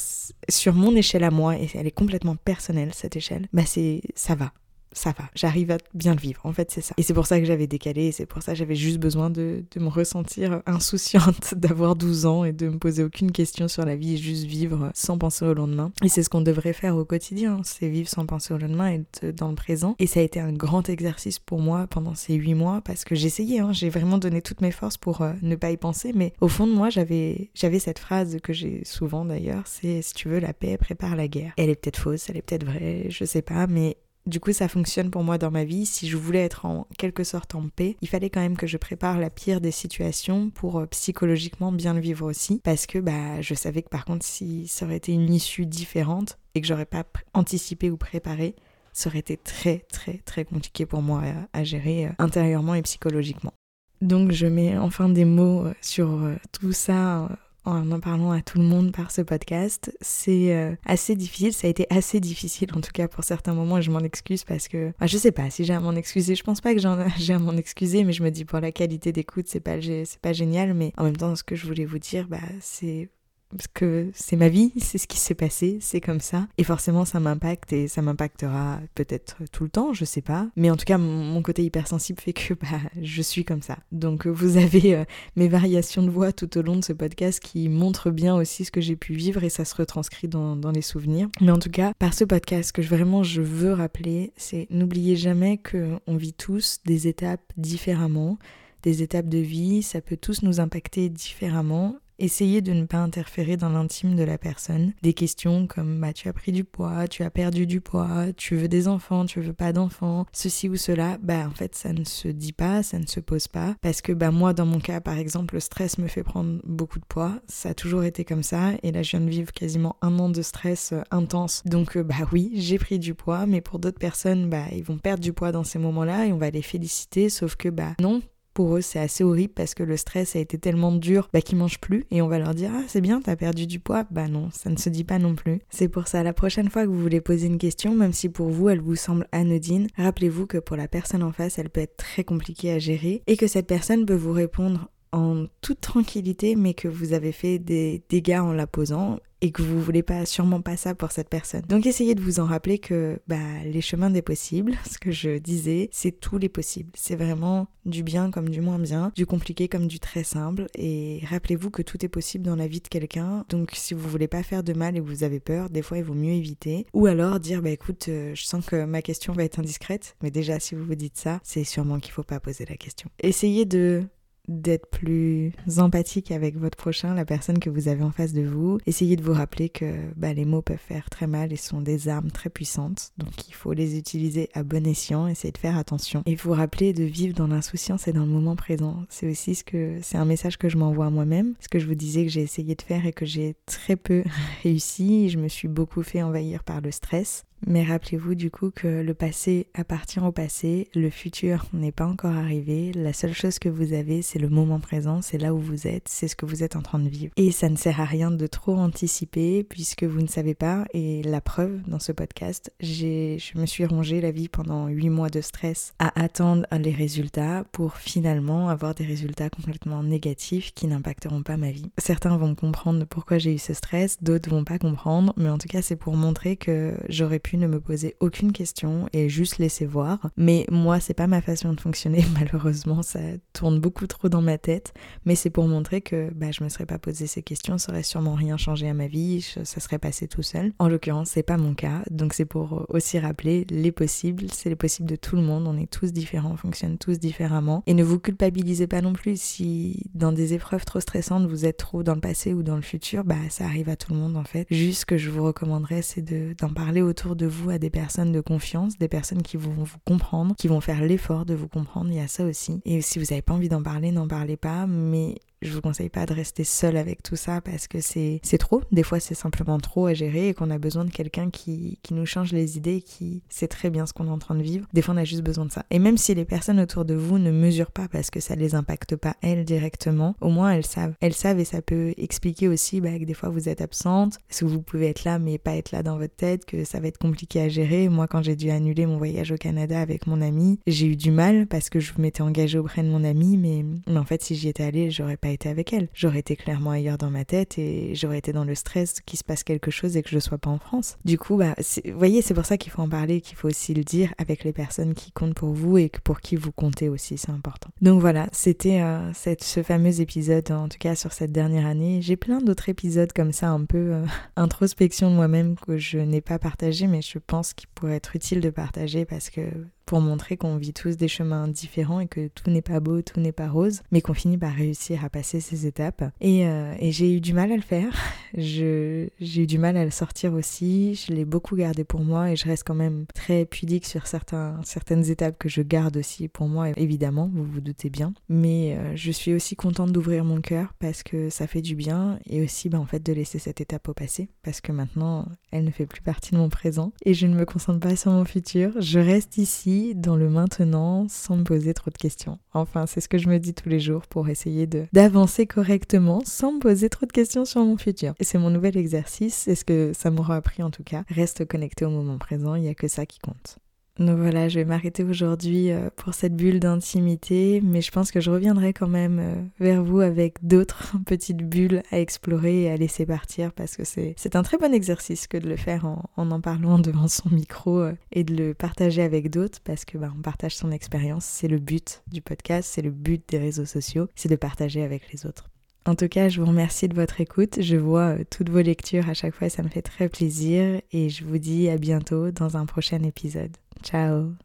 sur 0.48 0.74
mon 0.74 0.94
échelle 0.96 1.24
à 1.24 1.30
moi 1.30 1.56
et 1.56 1.68
elle 1.74 1.86
est 1.86 1.90
complètement 1.92 2.36
personnelle 2.36 2.90
cette 2.94 3.16
échelle 3.16 3.48
bah 3.52 3.64
c'est 3.66 4.00
ça 4.14 4.34
va 4.34 4.52
ça 4.92 5.14
va, 5.18 5.24
j'arrive 5.34 5.70
à 5.70 5.78
bien 5.94 6.14
le 6.14 6.20
vivre. 6.20 6.40
En 6.44 6.52
fait, 6.52 6.70
c'est 6.70 6.80
ça. 6.80 6.94
Et 6.96 7.02
c'est 7.02 7.14
pour 7.14 7.26
ça 7.26 7.38
que 7.38 7.44
j'avais 7.44 7.66
décalé, 7.66 8.06
et 8.06 8.12
c'est 8.12 8.26
pour 8.26 8.42
ça 8.42 8.52
que 8.52 8.58
j'avais 8.58 8.74
juste 8.74 8.98
besoin 8.98 9.30
de, 9.30 9.64
de, 9.70 9.80
me 9.80 9.88
ressentir 9.88 10.62
insouciante 10.66 11.54
d'avoir 11.56 11.96
12 11.96 12.26
ans 12.26 12.44
et 12.44 12.52
de 12.52 12.68
me 12.68 12.78
poser 12.78 13.04
aucune 13.04 13.32
question 13.32 13.68
sur 13.68 13.84
la 13.84 13.96
vie 13.96 14.18
juste 14.18 14.44
vivre 14.44 14.90
sans 14.94 15.18
penser 15.18 15.44
au 15.44 15.54
lendemain. 15.54 15.92
Et 16.02 16.08
c'est 16.08 16.22
ce 16.22 16.30
qu'on 16.30 16.40
devrait 16.40 16.72
faire 16.72 16.96
au 16.96 17.04
quotidien, 17.04 17.60
c'est 17.64 17.88
vivre 17.88 18.08
sans 18.08 18.26
penser 18.26 18.54
au 18.54 18.58
lendemain 18.58 18.92
être 18.92 19.26
dans 19.34 19.48
le 19.48 19.54
présent. 19.54 19.94
Et 19.98 20.06
ça 20.06 20.20
a 20.20 20.22
été 20.22 20.40
un 20.40 20.52
grand 20.52 20.88
exercice 20.88 21.38
pour 21.38 21.60
moi 21.60 21.86
pendant 21.88 22.14
ces 22.14 22.34
8 22.34 22.54
mois 22.54 22.80
parce 22.82 23.04
que 23.04 23.14
j'essayais, 23.14 23.60
hein, 23.60 23.72
j'ai 23.72 23.88
vraiment 23.88 24.18
donné 24.18 24.42
toutes 24.42 24.60
mes 24.60 24.72
forces 24.72 24.96
pour 24.96 25.22
euh, 25.22 25.32
ne 25.42 25.56
pas 25.56 25.70
y 25.70 25.76
penser, 25.76 26.12
mais 26.14 26.32
au 26.40 26.48
fond 26.48 26.66
de 26.66 26.72
moi, 26.72 26.90
j'avais 26.90 27.50
cette 27.78 27.98
phrase 27.98 28.38
que 28.42 28.52
j'ai 28.52 28.82
souvent 28.84 29.24
d'ailleurs, 29.24 29.62
c'est 29.66 30.02
si 30.02 30.14
tu 30.14 30.28
veux 30.28 30.40
la 30.40 30.52
paix, 30.52 30.76
prépare 30.76 31.16
la 31.16 31.28
guerre. 31.28 31.52
Elle 31.56 31.70
est 31.70 31.76
peut-être 31.76 31.98
fausse, 31.98 32.28
elle 32.28 32.36
est 32.36 32.42
peut-être 32.42 32.64
vraie, 32.64 33.06
je 33.10 33.24
sais 33.24 33.42
pas, 33.42 33.66
mais 33.66 33.96
du 34.28 34.40
coup, 34.40 34.52
ça 34.52 34.68
fonctionne 34.68 35.10
pour 35.10 35.24
moi 35.24 35.38
dans 35.38 35.50
ma 35.50 35.64
vie. 35.64 35.86
Si 35.86 36.08
je 36.08 36.16
voulais 36.16 36.44
être 36.44 36.66
en 36.66 36.86
quelque 36.98 37.24
sorte 37.24 37.54
en 37.54 37.68
paix, 37.68 37.96
il 38.02 38.08
fallait 38.08 38.30
quand 38.30 38.40
même 38.40 38.56
que 38.56 38.66
je 38.66 38.76
prépare 38.76 39.18
la 39.18 39.30
pire 39.30 39.60
des 39.60 39.70
situations 39.70 40.50
pour 40.50 40.78
euh, 40.78 40.86
psychologiquement 40.86 41.72
bien 41.72 41.94
le 41.94 42.00
vivre 42.00 42.26
aussi. 42.26 42.60
Parce 42.62 42.86
que 42.86 42.98
bah, 42.98 43.40
je 43.40 43.54
savais 43.54 43.82
que 43.82 43.88
par 43.88 44.04
contre, 44.04 44.24
si 44.24 44.68
ça 44.68 44.84
aurait 44.84 44.96
été 44.96 45.12
une 45.12 45.32
issue 45.32 45.66
différente 45.66 46.38
et 46.54 46.60
que 46.60 46.66
j'aurais 46.66 46.86
pas 46.86 47.04
anticipé 47.32 47.90
ou 47.90 47.96
préparé, 47.96 48.54
ça 48.92 49.08
aurait 49.08 49.20
été 49.20 49.36
très 49.36 49.86
très 49.90 50.18
très 50.18 50.44
compliqué 50.44 50.84
pour 50.84 51.02
moi 51.02 51.22
à, 51.52 51.64
gérer 51.64 52.06
euh, 52.06 52.12
intérieurement 52.18 52.74
et 52.74 52.82
psychologiquement. 52.82 53.52
Donc 54.00 54.32
je 54.32 54.46
mets 54.46 54.76
enfin 54.76 55.08
des 55.08 55.24
mots 55.24 55.66
euh, 55.66 55.74
sur 55.80 56.20
tout 56.52 56.72
ça 56.72 57.28
en 57.64 57.90
en 57.90 58.00
parlant 58.00 58.32
à 58.32 58.40
tout 58.40 58.58
le 58.58 58.64
monde 58.64 58.92
par 58.92 59.10
ce 59.10 59.22
podcast. 59.22 59.96
C'est 60.00 60.54
euh, 60.54 60.74
assez 60.84 61.16
difficile, 61.16 61.52
ça 61.52 61.66
a 61.66 61.70
été 61.70 61.86
assez 61.90 62.20
difficile 62.20 62.68
en 62.74 62.80
tout 62.80 62.92
cas 62.92 63.08
pour 63.08 63.24
certains 63.24 63.54
moments 63.54 63.78
et 63.78 63.82
je 63.82 63.90
m'en 63.90 64.00
excuse 64.00 64.44
parce 64.44 64.68
que 64.68 64.92
bah, 64.98 65.06
je 65.06 65.16
sais 65.18 65.32
pas 65.32 65.50
si 65.50 65.64
j'ai 65.64 65.74
à 65.74 65.80
m'en 65.80 65.94
excuser, 65.94 66.34
je 66.34 66.42
pense 66.42 66.60
pas 66.60 66.74
que 66.74 66.80
j'ai 67.18 67.32
à 67.32 67.38
m'en 67.38 67.56
excuser 67.56 68.04
mais 68.04 68.12
je 68.12 68.22
me 68.22 68.30
dis 68.30 68.44
pour 68.44 68.60
la 68.60 68.72
qualité 68.72 69.12
d'écoute 69.12 69.46
c'est 69.48 69.60
pas, 69.60 69.80
c'est 69.80 70.20
pas 70.20 70.32
génial. 70.32 70.74
Mais 70.74 70.92
en 70.96 71.04
même 71.04 71.16
temps 71.16 71.34
ce 71.36 71.44
que 71.44 71.56
je 71.56 71.66
voulais 71.66 71.84
vous 71.84 71.98
dire 71.98 72.28
bah, 72.28 72.38
c'est 72.60 73.08
parce 73.50 73.68
que 73.68 74.10
c'est 74.14 74.36
ma 74.36 74.48
vie, 74.48 74.72
c'est 74.78 74.98
ce 74.98 75.06
qui 75.06 75.18
s'est 75.18 75.34
passé, 75.34 75.78
c'est 75.80 76.00
comme 76.00 76.20
ça. 76.20 76.48
Et 76.58 76.64
forcément, 76.64 77.04
ça 77.04 77.20
m'impacte 77.20 77.72
et 77.72 77.88
ça 77.88 78.02
m'impactera 78.02 78.80
peut-être 78.94 79.36
tout 79.52 79.64
le 79.64 79.70
temps, 79.70 79.92
je 79.92 80.04
sais 80.04 80.22
pas. 80.22 80.48
Mais 80.56 80.70
en 80.70 80.76
tout 80.76 80.84
cas, 80.84 80.98
mon 80.98 81.42
côté 81.42 81.64
hypersensible 81.64 82.20
fait 82.20 82.32
que 82.32 82.54
bah, 82.60 82.80
je 83.00 83.22
suis 83.22 83.44
comme 83.44 83.62
ça. 83.62 83.78
Donc 83.92 84.26
vous 84.26 84.56
avez 84.56 84.94
euh, 84.94 85.04
mes 85.36 85.48
variations 85.48 86.02
de 86.02 86.10
voix 86.10 86.32
tout 86.32 86.58
au 86.58 86.62
long 86.62 86.76
de 86.76 86.84
ce 86.84 86.92
podcast 86.92 87.40
qui 87.40 87.68
montrent 87.68 88.10
bien 88.10 88.36
aussi 88.36 88.64
ce 88.64 88.70
que 88.70 88.80
j'ai 88.80 88.96
pu 88.96 89.14
vivre 89.14 89.44
et 89.44 89.50
ça 89.50 89.64
se 89.64 89.74
retranscrit 89.74 90.28
dans, 90.28 90.56
dans 90.56 90.70
les 90.70 90.82
souvenirs. 90.82 91.28
Mais 91.40 91.50
en 91.50 91.58
tout 91.58 91.70
cas, 91.70 91.92
par 91.98 92.14
ce 92.14 92.24
podcast, 92.24 92.68
ce 92.68 92.72
que 92.72 92.82
vraiment 92.82 93.22
je 93.22 93.42
veux 93.42 93.72
rappeler, 93.72 94.32
c'est 94.36 94.66
n'oubliez 94.70 95.16
jamais 95.16 95.58
qu'on 95.58 96.16
vit 96.16 96.32
tous 96.32 96.78
des 96.84 97.08
étapes 97.08 97.52
différemment 97.56 98.38
des 98.82 99.02
étapes 99.02 99.28
de 99.28 99.38
vie, 99.38 99.82
ça 99.82 100.00
peut 100.00 100.16
tous 100.16 100.42
nous 100.42 100.60
impacter 100.60 101.08
différemment 101.08 101.96
Essayez 102.20 102.62
de 102.62 102.72
ne 102.72 102.84
pas 102.84 102.98
interférer 102.98 103.56
dans 103.56 103.68
l'intime 103.68 104.16
de 104.16 104.24
la 104.24 104.38
personne. 104.38 104.92
Des 105.02 105.14
questions 105.14 105.68
comme 105.68 106.00
bah, 106.00 106.12
tu 106.12 106.28
as 106.28 106.32
pris 106.32 106.50
du 106.50 106.64
poids, 106.64 107.06
tu 107.06 107.22
as 107.22 107.30
perdu 107.30 107.64
du 107.64 107.80
poids, 107.80 108.32
tu 108.36 108.56
veux 108.56 108.66
des 108.66 108.88
enfants, 108.88 109.24
tu 109.24 109.40
veux 109.40 109.52
pas 109.52 109.72
d'enfants, 109.72 110.26
ceci 110.32 110.68
ou 110.68 110.74
cela, 110.74 111.16
bah 111.22 111.46
en 111.46 111.54
fait 111.54 111.76
ça 111.76 111.92
ne 111.92 112.02
se 112.02 112.26
dit 112.26 112.52
pas, 112.52 112.82
ça 112.82 112.98
ne 112.98 113.06
se 113.06 113.20
pose 113.20 113.46
pas. 113.46 113.76
Parce 113.82 114.00
que 114.00 114.12
bah 114.12 114.32
moi 114.32 114.52
dans 114.52 114.66
mon 114.66 114.80
cas 114.80 115.00
par 115.00 115.16
exemple 115.16 115.54
le 115.54 115.60
stress 115.60 115.98
me 115.98 116.08
fait 116.08 116.24
prendre 116.24 116.60
beaucoup 116.64 116.98
de 116.98 117.04
poids, 117.04 117.40
ça 117.46 117.68
a 117.68 117.74
toujours 117.74 118.02
été 118.02 118.24
comme 118.24 118.42
ça 118.42 118.72
et 118.82 118.90
là 118.90 119.02
je 119.04 119.10
viens 119.10 119.20
de 119.20 119.30
vivre 119.30 119.52
quasiment 119.52 119.96
un 120.02 120.18
an 120.18 120.28
de 120.28 120.42
stress 120.42 120.92
euh, 120.92 121.02
intense. 121.12 121.62
Donc 121.66 121.96
euh, 121.96 122.02
bah 122.02 122.26
oui 122.32 122.50
j'ai 122.54 122.78
pris 122.78 122.98
du 122.98 123.14
poids 123.14 123.46
mais 123.46 123.60
pour 123.60 123.78
d'autres 123.78 124.00
personnes 124.00 124.50
bah 124.50 124.64
ils 124.72 124.82
vont 124.82 124.98
perdre 124.98 125.22
du 125.22 125.32
poids 125.32 125.52
dans 125.52 125.64
ces 125.64 125.78
moments-là 125.78 126.26
et 126.26 126.32
on 126.32 126.38
va 126.38 126.50
les 126.50 126.62
féliciter 126.62 127.28
sauf 127.28 127.54
que 127.54 127.68
bah 127.68 127.94
non 128.00 128.22
pour 128.58 128.76
eux, 128.76 128.80
c'est 128.80 128.98
assez 128.98 129.22
horrible 129.22 129.52
parce 129.54 129.72
que 129.72 129.84
le 129.84 129.96
stress 129.96 130.34
a 130.34 130.40
été 130.40 130.58
tellement 130.58 130.90
dur 130.90 131.28
bah, 131.32 131.40
qu'ils 131.40 131.58
mangent 131.58 131.78
plus 131.78 132.06
et 132.10 132.22
on 132.22 132.26
va 132.26 132.40
leur 132.40 132.56
dire 132.56 132.72
Ah, 132.74 132.82
c'est 132.88 133.00
bien, 133.00 133.20
t'as 133.20 133.36
perdu 133.36 133.68
du 133.68 133.78
poids. 133.78 134.04
Bah 134.10 134.26
non, 134.26 134.48
ça 134.50 134.68
ne 134.68 134.76
se 134.76 134.88
dit 134.88 135.04
pas 135.04 135.20
non 135.20 135.36
plus. 135.36 135.60
C'est 135.70 135.86
pour 135.86 136.08
ça, 136.08 136.24
la 136.24 136.32
prochaine 136.32 136.68
fois 136.68 136.82
que 136.82 136.88
vous 136.88 137.00
voulez 137.00 137.20
poser 137.20 137.46
une 137.46 137.58
question, 137.58 137.94
même 137.94 138.12
si 138.12 138.28
pour 138.28 138.48
vous 138.48 138.68
elle 138.68 138.80
vous 138.80 138.96
semble 138.96 139.28
anodine, 139.30 139.86
rappelez-vous 139.96 140.48
que 140.48 140.58
pour 140.58 140.76
la 140.76 140.88
personne 140.88 141.22
en 141.22 141.30
face, 141.30 141.60
elle 141.60 141.70
peut 141.70 141.82
être 141.82 141.98
très 141.98 142.24
compliquée 142.24 142.72
à 142.72 142.80
gérer 142.80 143.22
et 143.28 143.36
que 143.36 143.46
cette 143.46 143.68
personne 143.68 144.04
peut 144.04 144.16
vous 144.16 144.32
répondre 144.32 144.90
en 145.12 145.46
toute 145.60 145.80
tranquillité, 145.80 146.56
mais 146.56 146.74
que 146.74 146.88
vous 146.88 147.12
avez 147.12 147.30
fait 147.30 147.60
des 147.60 148.02
dégâts 148.08 148.40
en 148.40 148.52
la 148.52 148.66
posant 148.66 149.20
et 149.40 149.50
que 149.50 149.62
vous 149.62 149.80
voulez 149.80 150.02
pas 150.02 150.26
sûrement 150.26 150.60
pas 150.60 150.76
ça 150.76 150.94
pour 150.94 151.12
cette 151.12 151.28
personne. 151.28 151.62
Donc 151.68 151.86
essayez 151.86 152.14
de 152.14 152.20
vous 152.20 152.40
en 152.40 152.44
rappeler 152.44 152.78
que 152.78 153.20
bah, 153.28 153.36
les 153.64 153.80
chemins 153.80 154.10
des 154.10 154.22
possibles, 154.22 154.74
ce 154.90 154.98
que 154.98 155.10
je 155.10 155.38
disais, 155.38 155.88
c'est 155.92 156.12
tous 156.12 156.38
les 156.38 156.48
possibles. 156.48 156.90
C'est 156.94 157.16
vraiment 157.16 157.68
du 157.84 158.02
bien 158.02 158.30
comme 158.30 158.48
du 158.48 158.60
moins 158.60 158.78
bien, 158.78 159.12
du 159.14 159.26
compliqué 159.26 159.68
comme 159.68 159.86
du 159.86 160.00
très 160.00 160.24
simple. 160.24 160.66
Et 160.74 161.22
rappelez-vous 161.28 161.70
que 161.70 161.82
tout 161.82 162.04
est 162.04 162.08
possible 162.08 162.44
dans 162.44 162.56
la 162.56 162.66
vie 162.66 162.80
de 162.80 162.88
quelqu'un. 162.88 163.44
Donc 163.48 163.70
si 163.74 163.94
vous 163.94 164.08
voulez 164.08 164.28
pas 164.28 164.42
faire 164.42 164.62
de 164.62 164.72
mal 164.72 164.96
et 164.96 165.00
que 165.00 165.06
vous 165.06 165.24
avez 165.24 165.40
peur, 165.40 165.70
des 165.70 165.82
fois 165.82 165.98
il 165.98 166.04
vaut 166.04 166.14
mieux 166.14 166.32
éviter. 166.32 166.86
Ou 166.92 167.06
alors 167.06 167.40
dire 167.40 167.62
bah 167.62 167.70
écoute, 167.70 168.06
euh, 168.08 168.34
je 168.34 168.44
sens 168.44 168.64
que 168.66 168.84
ma 168.84 169.02
question 169.02 169.32
va 169.32 169.44
être 169.44 169.58
indiscrète. 169.58 170.16
Mais 170.22 170.30
déjà 170.30 170.60
si 170.60 170.74
vous 170.74 170.84
vous 170.84 170.94
dites 170.94 171.16
ça, 171.16 171.40
c'est 171.42 171.64
sûrement 171.64 171.98
qu'il 171.98 172.12
faut 172.12 172.22
pas 172.22 172.40
poser 172.40 172.64
la 172.68 172.76
question. 172.76 173.10
Essayez 173.20 173.64
de 173.64 174.04
d'être 174.48 174.88
plus 174.88 175.52
empathique 175.76 176.30
avec 176.30 176.56
votre 176.56 176.76
prochain, 176.76 177.14
la 177.14 177.24
personne 177.24 177.58
que 177.58 177.70
vous 177.70 177.88
avez 177.88 178.02
en 178.02 178.10
face 178.10 178.32
de 178.32 178.42
vous. 178.42 178.78
Essayez 178.86 179.16
de 179.16 179.22
vous 179.22 179.34
rappeler 179.34 179.68
que 179.68 179.94
bah, 180.16 180.32
les 180.32 180.44
mots 180.44 180.62
peuvent 180.62 180.78
faire 180.78 181.10
très 181.10 181.26
mal 181.26 181.52
et 181.52 181.56
sont 181.56 181.80
des 181.80 182.08
armes 182.08 182.30
très 182.30 182.50
puissantes, 182.50 183.12
donc 183.18 183.48
il 183.48 183.54
faut 183.54 183.72
les 183.72 183.98
utiliser 183.98 184.48
à 184.54 184.62
bon 184.62 184.86
escient, 184.86 185.26
essayez 185.26 185.52
de 185.52 185.58
faire 185.58 185.76
attention. 185.76 186.22
Et 186.26 186.34
vous 186.34 186.52
rappeler 186.52 186.92
de 186.92 187.04
vivre 187.04 187.34
dans 187.34 187.46
l'insouciance 187.46 188.08
et 188.08 188.12
dans 188.12 188.24
le 188.24 188.32
moment 188.32 188.56
présent. 188.56 189.04
C'est 189.08 189.30
aussi 189.30 189.54
ce 189.54 189.64
que 189.64 189.98
c'est 190.02 190.18
un 190.18 190.24
message 190.24 190.56
que 190.56 190.68
je 190.68 190.76
m'envoie 190.76 191.06
à 191.06 191.10
moi-même, 191.10 191.54
ce 191.60 191.68
que 191.68 191.78
je 191.78 191.86
vous 191.86 191.94
disais 191.94 192.24
que 192.24 192.30
j'ai 192.30 192.42
essayé 192.42 192.74
de 192.74 192.82
faire 192.82 193.06
et 193.06 193.12
que 193.12 193.26
j'ai 193.26 193.56
très 193.66 193.96
peu 193.96 194.24
réussi. 194.62 195.28
Je 195.28 195.38
me 195.38 195.48
suis 195.48 195.68
beaucoup 195.68 196.02
fait 196.02 196.22
envahir 196.22 196.64
par 196.64 196.80
le 196.80 196.90
stress. 196.90 197.44
Mais 197.66 197.82
rappelez-vous 197.82 198.34
du 198.34 198.50
coup 198.50 198.70
que 198.70 198.86
le 199.02 199.14
passé 199.14 199.66
appartient 199.74 200.20
au 200.20 200.32
passé, 200.32 200.88
le 200.94 201.10
futur 201.10 201.66
n'est 201.72 201.92
pas 201.92 202.06
encore 202.06 202.34
arrivé, 202.34 202.92
la 202.92 203.12
seule 203.12 203.34
chose 203.34 203.58
que 203.58 203.68
vous 203.68 203.92
avez 203.92 204.22
c'est 204.22 204.38
le 204.38 204.48
moment 204.48 204.80
présent, 204.80 205.22
c'est 205.22 205.38
là 205.38 205.54
où 205.54 205.58
vous 205.58 205.86
êtes, 205.86 206.08
c'est 206.08 206.28
ce 206.28 206.36
que 206.36 206.46
vous 206.46 206.62
êtes 206.62 206.76
en 206.76 206.82
train 206.82 206.98
de 206.98 207.08
vivre. 207.08 207.32
Et 207.36 207.50
ça 207.50 207.68
ne 207.68 207.76
sert 207.76 208.00
à 208.00 208.04
rien 208.04 208.30
de 208.30 208.46
trop 208.46 208.76
anticiper 208.76 209.64
puisque 209.64 210.04
vous 210.04 210.20
ne 210.20 210.28
savez 210.28 210.54
pas, 210.54 210.84
et 210.94 211.22
la 211.22 211.40
preuve 211.40 211.80
dans 211.86 211.98
ce 211.98 212.12
podcast, 212.12 212.72
je 212.80 213.58
me 213.58 213.66
suis 213.66 213.84
rongé 213.86 214.20
la 214.20 214.30
vie 214.30 214.48
pendant 214.48 214.86
8 214.88 215.10
mois 215.10 215.28
de 215.28 215.40
stress 215.40 215.94
à 215.98 216.20
attendre 216.20 216.66
les 216.78 216.92
résultats 216.92 217.64
pour 217.72 217.96
finalement 217.96 218.68
avoir 218.68 218.94
des 218.94 219.04
résultats 219.04 219.50
complètement 219.50 220.02
négatifs 220.02 220.72
qui 220.74 220.86
n'impacteront 220.86 221.42
pas 221.42 221.56
ma 221.56 221.70
vie. 221.70 221.90
Certains 221.98 222.36
vont 222.36 222.54
comprendre 222.54 223.04
pourquoi 223.04 223.38
j'ai 223.38 223.54
eu 223.54 223.58
ce 223.58 223.74
stress, 223.74 224.22
d'autres 224.22 224.50
vont 224.50 224.64
pas 224.64 224.78
comprendre, 224.78 225.32
mais 225.36 225.50
en 225.50 225.58
tout 225.58 225.68
cas 225.68 225.82
c'est 225.82 225.96
pour 225.96 226.16
montrer 226.16 226.56
que 226.56 226.94
j'aurais 227.08 227.38
pu 227.38 227.47
ne 227.56 227.66
me 227.66 227.80
poser 227.80 228.16
aucune 228.20 228.52
question 228.52 229.08
et 229.12 229.28
juste 229.28 229.58
laisser 229.58 229.86
voir. 229.86 230.30
Mais 230.36 230.66
moi, 230.70 231.00
c'est 231.00 231.14
pas 231.14 231.26
ma 231.26 231.40
façon 231.40 231.72
de 231.72 231.80
fonctionner, 231.80 232.24
malheureusement, 232.38 233.02
ça 233.02 233.20
tourne 233.52 233.80
beaucoup 233.80 234.06
trop 234.06 234.28
dans 234.28 234.42
ma 234.42 234.58
tête. 234.58 234.92
Mais 235.24 235.34
c'est 235.34 235.50
pour 235.50 235.66
montrer 235.66 236.00
que 236.00 236.30
bah, 236.34 236.50
je 236.50 236.62
me 236.62 236.68
serais 236.68 236.86
pas 236.86 236.98
posé 236.98 237.26
ces 237.26 237.42
questions, 237.42 237.78
ça 237.78 237.92
aurait 237.92 238.02
sûrement 238.02 238.34
rien 238.34 238.56
changé 238.56 238.88
à 238.88 238.94
ma 238.94 239.06
vie, 239.06 239.40
ça 239.64 239.80
serait 239.80 239.98
passé 239.98 240.28
tout 240.28 240.42
seul. 240.42 240.72
En 240.78 240.88
l'occurrence, 240.88 241.30
c'est 241.30 241.42
pas 241.42 241.56
mon 241.56 241.74
cas, 241.74 242.02
donc 242.10 242.34
c'est 242.34 242.44
pour 242.44 242.86
aussi 242.88 243.18
rappeler 243.18 243.66
les 243.70 243.92
possibles, 243.92 244.46
c'est 244.52 244.68
les 244.68 244.76
possibles 244.76 245.08
de 245.08 245.16
tout 245.16 245.36
le 245.36 245.42
monde, 245.42 245.66
on 245.66 245.76
est 245.78 245.90
tous 245.90 246.12
différents, 246.12 246.52
on 246.52 246.56
fonctionne 246.56 246.98
tous 246.98 247.18
différemment. 247.18 247.82
Et 247.86 247.94
ne 247.94 248.04
vous 248.04 248.18
culpabilisez 248.18 248.86
pas 248.86 249.00
non 249.00 249.12
plus 249.12 249.40
si 249.40 250.10
dans 250.14 250.32
des 250.32 250.54
épreuves 250.54 250.84
trop 250.84 251.00
stressantes 251.00 251.46
vous 251.46 251.64
êtes 251.64 251.76
trop 251.76 252.02
dans 252.02 252.14
le 252.14 252.20
passé 252.20 252.52
ou 252.52 252.62
dans 252.62 252.76
le 252.76 252.82
futur, 252.82 253.24
bah 253.24 253.36
ça 253.50 253.64
arrive 253.64 253.88
à 253.88 253.96
tout 253.96 254.12
le 254.12 254.18
monde 254.18 254.36
en 254.36 254.44
fait. 254.44 254.66
Juste 254.70 255.00
ce 255.00 255.06
que 255.06 255.16
je 255.16 255.30
vous 255.30 255.44
recommanderais, 255.44 256.02
c'est 256.02 256.22
d'en 256.58 256.70
parler 256.70 257.02
autour 257.02 257.36
de 257.36 257.37
vous 257.46 257.70
à 257.70 257.78
des 257.78 257.90
personnes 257.90 258.32
de 258.32 258.40
confiance, 258.40 258.98
des 258.98 259.08
personnes 259.08 259.42
qui 259.42 259.56
vont 259.56 259.72
vous 259.72 259.98
comprendre, 260.04 260.54
qui 260.56 260.68
vont 260.68 260.80
faire 260.80 261.02
l'effort 261.02 261.44
de 261.44 261.54
vous 261.54 261.68
comprendre, 261.68 262.10
il 262.10 262.16
y 262.16 262.20
a 262.20 262.28
ça 262.28 262.44
aussi. 262.44 262.80
Et 262.84 263.00
si 263.00 263.18
vous 263.18 263.26
n'avez 263.30 263.42
pas 263.42 263.54
envie 263.54 263.68
d'en 263.68 263.82
parler, 263.82 264.12
n'en 264.12 264.28
parlez 264.28 264.56
pas, 264.56 264.86
mais 264.86 265.36
je 265.62 265.72
vous 265.72 265.80
conseille 265.80 266.08
pas 266.08 266.26
de 266.26 266.34
rester 266.34 266.64
seul 266.64 266.96
avec 266.96 267.22
tout 267.22 267.36
ça 267.36 267.60
parce 267.60 267.88
que 267.88 268.00
c'est 268.00 268.40
trop. 268.58 268.82
Des 268.92 269.02
fois, 269.02 269.20
c'est 269.20 269.34
simplement 269.34 269.78
trop 269.78 270.06
à 270.06 270.14
gérer 270.14 270.48
et 270.48 270.54
qu'on 270.54 270.70
a 270.70 270.78
besoin 270.78 271.04
de 271.04 271.10
quelqu'un 271.10 271.50
qui, 271.50 271.98
qui 272.02 272.14
nous 272.14 272.26
change 272.26 272.52
les 272.52 272.76
idées, 272.76 273.00
qui 273.00 273.42
sait 273.48 273.68
très 273.68 273.90
bien 273.90 274.06
ce 274.06 274.12
qu'on 274.12 274.26
est 274.26 274.30
en 274.30 274.38
train 274.38 274.54
de 274.54 274.62
vivre. 274.62 274.86
Des 274.92 275.02
fois, 275.02 275.14
on 275.14 275.18
a 275.18 275.24
juste 275.24 275.42
besoin 275.42 275.66
de 275.66 275.72
ça. 275.72 275.84
Et 275.90 275.98
même 275.98 276.16
si 276.16 276.34
les 276.34 276.44
personnes 276.44 276.80
autour 276.80 277.04
de 277.04 277.14
vous 277.14 277.38
ne 277.38 277.50
mesurent 277.50 277.90
pas 277.90 278.08
parce 278.08 278.30
que 278.30 278.40
ça 278.40 278.54
les 278.54 278.74
impacte 278.74 279.16
pas 279.16 279.36
elles 279.42 279.64
directement, 279.64 280.34
au 280.40 280.50
moins 280.50 280.72
elles 280.72 280.86
savent. 280.86 281.14
Elles 281.20 281.34
savent 281.34 281.60
et 281.60 281.64
ça 281.64 281.82
peut 281.82 282.14
expliquer 282.16 282.68
aussi 282.68 283.00
bah, 283.00 283.18
que 283.18 283.24
des 283.24 283.34
fois 283.34 283.48
vous 283.48 283.68
êtes 283.68 283.80
absente, 283.80 284.38
parce 284.48 284.60
que 284.60 284.64
vous 284.64 284.82
pouvez 284.82 285.08
être 285.08 285.24
là 285.24 285.38
mais 285.38 285.58
pas 285.58 285.76
être 285.76 285.92
là 285.92 286.02
dans 286.02 286.18
votre 286.18 286.34
tête, 286.34 286.64
que 286.64 286.84
ça 286.84 287.00
va 287.00 287.08
être 287.08 287.18
compliqué 287.18 287.60
à 287.60 287.68
gérer. 287.68 288.08
Moi, 288.08 288.26
quand 288.26 288.42
j'ai 288.42 288.56
dû 288.56 288.70
annuler 288.70 289.06
mon 289.06 289.18
voyage 289.18 289.52
au 289.52 289.56
Canada 289.56 290.00
avec 290.00 290.26
mon 290.26 290.40
ami, 290.40 290.78
j'ai 290.86 291.06
eu 291.06 291.16
du 291.16 291.30
mal 291.30 291.66
parce 291.66 291.90
que 291.90 292.00
je 292.00 292.12
m'étais 292.18 292.42
engagée 292.42 292.78
auprès 292.78 293.02
de 293.02 293.08
mon 293.08 293.24
ami, 293.24 293.56
mais, 293.56 293.84
mais 294.06 294.18
en 294.18 294.24
fait, 294.24 294.42
si 294.42 294.54
j'y 294.54 294.68
étais 294.68 294.84
allée, 294.84 295.10
j'aurais 295.10 295.36
pas 295.36 295.47
été 295.52 295.68
avec 295.68 295.92
elle. 295.92 296.08
J'aurais 296.14 296.40
été 296.40 296.56
clairement 296.56 296.90
ailleurs 296.90 297.18
dans 297.18 297.30
ma 297.30 297.44
tête 297.44 297.78
et 297.78 298.14
j'aurais 298.14 298.38
été 298.38 298.52
dans 298.52 298.64
le 298.64 298.74
stress 298.74 299.20
qu'il 299.20 299.38
se 299.38 299.44
passe 299.44 299.64
quelque 299.64 299.90
chose 299.90 300.16
et 300.16 300.22
que 300.22 300.30
je 300.30 300.38
sois 300.38 300.58
pas 300.58 300.70
en 300.70 300.78
France. 300.78 301.18
Du 301.24 301.38
coup, 301.38 301.56
bah, 301.56 301.74
vous 302.04 302.18
voyez, 302.18 302.42
c'est 302.42 302.54
pour 302.54 302.66
ça 302.66 302.76
qu'il 302.76 302.92
faut 302.92 303.02
en 303.02 303.08
parler, 303.08 303.40
qu'il 303.40 303.56
faut 303.56 303.68
aussi 303.68 303.94
le 303.94 304.04
dire 304.04 304.32
avec 304.38 304.64
les 304.64 304.72
personnes 304.72 305.14
qui 305.14 305.32
comptent 305.32 305.54
pour 305.54 305.72
vous 305.72 305.98
et 305.98 306.10
pour 306.24 306.40
qui 306.40 306.56
vous 306.56 306.72
comptez 306.72 307.08
aussi, 307.08 307.38
c'est 307.38 307.50
important. 307.50 307.90
Donc 308.02 308.20
voilà, 308.20 308.48
c'était 308.52 309.00
euh, 309.00 309.32
ce 309.32 309.82
fameux 309.82 310.20
épisode, 310.20 310.70
en 310.70 310.88
tout 310.88 310.98
cas 310.98 311.14
sur 311.14 311.32
cette 311.32 311.52
dernière 311.52 311.86
année. 311.86 312.20
J'ai 312.22 312.36
plein 312.36 312.60
d'autres 312.60 312.88
épisodes 312.88 313.32
comme 313.32 313.52
ça, 313.52 313.68
un 313.70 313.84
peu 313.84 314.12
euh, 314.12 314.26
introspection 314.56 315.30
de 315.30 315.36
moi-même 315.36 315.76
que 315.76 315.98
je 315.98 316.18
n'ai 316.18 316.40
pas 316.40 316.58
partagé, 316.58 317.06
mais 317.06 317.22
je 317.22 317.38
pense 317.38 317.72
qu'il 317.72 317.88
pourrait 317.94 318.16
être 318.16 318.36
utile 318.36 318.60
de 318.60 318.70
partager 318.70 319.24
parce 319.24 319.50
que 319.50 319.60
pour 320.08 320.22
montrer 320.22 320.56
qu'on 320.56 320.78
vit 320.78 320.94
tous 320.94 321.18
des 321.18 321.28
chemins 321.28 321.68
différents 321.68 322.20
et 322.20 322.28
que 322.28 322.48
tout 322.48 322.70
n'est 322.70 322.80
pas 322.80 322.98
beau, 322.98 323.20
tout 323.20 323.40
n'est 323.40 323.52
pas 323.52 323.68
rose, 323.68 324.00
mais 324.10 324.22
qu'on 324.22 324.32
finit 324.32 324.56
par 324.56 324.72
réussir 324.72 325.22
à 325.22 325.28
passer 325.28 325.60
ces 325.60 325.84
étapes. 325.84 326.24
Et, 326.40 326.66
euh, 326.66 326.94
j'ai 327.02 327.36
eu 327.36 327.42
du 327.42 327.52
mal 327.52 327.70
à 327.70 327.76
le 327.76 327.82
faire. 327.82 328.10
J'ai 328.56 329.30
eu 329.40 329.66
du 329.66 329.76
mal 329.76 329.98
à 329.98 330.06
le 330.06 330.10
sortir 330.10 330.54
aussi. 330.54 331.14
Je 331.14 331.34
l'ai 331.34 331.44
beaucoup 331.44 331.76
gardé 331.76 332.02
pour 332.04 332.20
moi 332.20 332.50
et 332.50 332.56
je 332.56 332.64
reste 332.64 332.84
quand 332.86 332.94
même 332.94 333.26
très 333.34 333.66
pudique 333.66 334.06
sur 334.06 334.26
certaines 334.26 335.30
étapes 335.30 335.58
que 335.58 335.68
je 335.68 335.82
garde 335.82 336.16
aussi 336.16 336.48
pour 336.48 336.66
moi, 336.66 336.88
évidemment, 336.96 337.50
vous 337.52 337.64
vous 337.64 337.82
doutez 337.82 338.08
bien. 338.08 338.32
Mais 338.48 338.96
euh, 338.96 339.14
je 339.14 339.30
suis 339.30 339.52
aussi 339.52 339.76
contente 339.76 340.12
d'ouvrir 340.12 340.44
mon 340.44 340.62
cœur 340.62 340.94
parce 340.98 341.22
que 341.22 341.50
ça 341.50 341.66
fait 341.66 341.82
du 341.82 341.94
bien 341.94 342.38
et 342.46 342.62
aussi 342.62 342.88
bah, 342.88 342.98
en 342.98 343.04
fait 343.04 343.22
de 343.22 343.34
laisser 343.34 343.58
cette 343.58 343.82
étape 343.82 344.08
au 344.08 344.14
passé 344.14 344.48
parce 344.62 344.80
que 344.80 344.92
maintenant 344.92 345.46
elle 345.70 345.84
ne 345.84 345.90
fait 345.90 346.06
plus 346.06 346.22
partie 346.22 346.52
de 346.52 346.56
mon 346.56 346.70
présent 346.70 347.12
et 347.26 347.34
je 347.34 347.46
ne 347.46 347.54
me 347.54 347.66
concentre 347.66 348.00
pas 348.00 348.16
sur 348.16 348.32
mon 348.32 348.46
futur. 348.46 348.92
Je 348.98 349.18
reste 349.18 349.58
ici 349.58 349.97
dans 350.14 350.36
le 350.36 350.48
maintenant 350.48 351.26
sans 351.28 351.56
me 351.56 351.64
poser 351.64 351.94
trop 351.94 352.10
de 352.10 352.16
questions. 352.16 352.58
Enfin, 352.72 353.06
c'est 353.06 353.20
ce 353.20 353.28
que 353.28 353.38
je 353.38 353.48
me 353.48 353.58
dis 353.58 353.74
tous 353.74 353.88
les 353.88 354.00
jours 354.00 354.26
pour 354.26 354.48
essayer 354.48 354.86
d'avancer 355.12 355.66
correctement 355.66 356.42
sans 356.44 356.72
me 356.72 356.80
poser 356.80 357.08
trop 357.08 357.26
de 357.26 357.32
questions 357.32 357.64
sur 357.64 357.84
mon 357.84 357.96
futur. 357.96 358.34
Et 358.38 358.44
c'est 358.44 358.58
mon 358.58 358.70
nouvel 358.70 358.96
exercice, 358.96 359.54
c'est 359.54 359.74
ce 359.74 359.84
que 359.84 360.12
ça 360.14 360.30
m'aura 360.30 360.56
appris 360.56 360.82
en 360.82 360.90
tout 360.90 361.04
cas. 361.04 361.24
Reste 361.28 361.64
connecté 361.66 362.04
au 362.04 362.10
moment 362.10 362.38
présent, 362.38 362.74
il 362.74 362.82
n'y 362.82 362.88
a 362.88 362.94
que 362.94 363.08
ça 363.08 363.26
qui 363.26 363.38
compte. 363.38 363.78
Donc 364.18 364.36
voilà, 364.38 364.68
je 364.68 364.80
vais 364.80 364.84
m'arrêter 364.84 365.22
aujourd'hui 365.22 365.92
euh, 365.92 366.10
pour 366.16 366.34
cette 366.34 366.56
bulle 366.56 366.80
d'intimité, 366.80 367.80
mais 367.84 368.00
je 368.00 368.10
pense 368.10 368.32
que 368.32 368.40
je 368.40 368.50
reviendrai 368.50 368.92
quand 368.92 369.06
même 369.06 369.38
euh, 369.38 369.54
vers 369.78 370.02
vous 370.02 370.18
avec 370.20 370.56
d'autres 370.66 371.14
petites 371.26 371.58
bulles 371.58 372.02
à 372.10 372.18
explorer 372.18 372.82
et 372.82 372.90
à 372.90 372.96
laisser 372.96 373.26
partir 373.26 373.72
parce 373.72 373.96
que 373.96 374.02
c'est 374.04 374.56
un 374.56 374.62
très 374.64 374.76
bon 374.76 374.92
exercice 374.92 375.46
que 375.46 375.56
de 375.56 375.68
le 375.68 375.76
faire 375.76 376.04
en 376.04 376.28
en, 376.36 376.60
parlant 376.60 376.98
devant 376.98 377.28
son 377.28 377.48
micro 377.50 378.00
euh, 378.00 378.12
et 378.32 378.42
de 378.42 378.54
le 378.56 378.74
partager 378.74 379.22
avec 379.22 379.50
d'autres 379.50 379.78
parce 379.84 380.04
que 380.04 380.18
bah, 380.18 380.32
on 380.36 380.42
partage 380.42 380.74
son 380.74 380.90
expérience, 380.90 381.44
c'est 381.44 381.68
le 381.68 381.78
but 381.78 382.22
du 382.26 382.42
podcast, 382.42 382.90
c'est 382.92 383.02
le 383.02 383.10
but 383.10 383.42
des 383.48 383.58
réseaux 383.58 383.86
sociaux, 383.86 384.26
c'est 384.34 384.48
de 384.48 384.56
partager 384.56 385.02
avec 385.02 385.32
les 385.32 385.46
autres. 385.46 385.70
En 386.06 386.14
tout 386.14 386.28
cas, 386.28 386.48
je 386.48 386.60
vous 386.60 386.66
remercie 386.66 387.06
de 387.06 387.14
votre 387.14 387.40
écoute. 387.42 387.82
Je 387.82 387.96
vois 387.96 388.36
toutes 388.50 388.70
vos 388.70 388.80
lectures 388.80 389.28
à 389.28 389.34
chaque 389.34 389.54
fois, 389.54 389.68
ça 389.68 389.82
me 389.82 389.88
fait 389.88 390.00
très 390.00 390.30
plaisir 390.30 391.02
et 391.12 391.28
je 391.28 391.44
vous 391.44 391.58
dis 391.58 391.90
à 391.90 391.98
bientôt 391.98 392.50
dans 392.50 392.78
un 392.78 392.86
prochain 392.86 393.22
épisode. 393.22 393.76
Ciao 394.02 394.56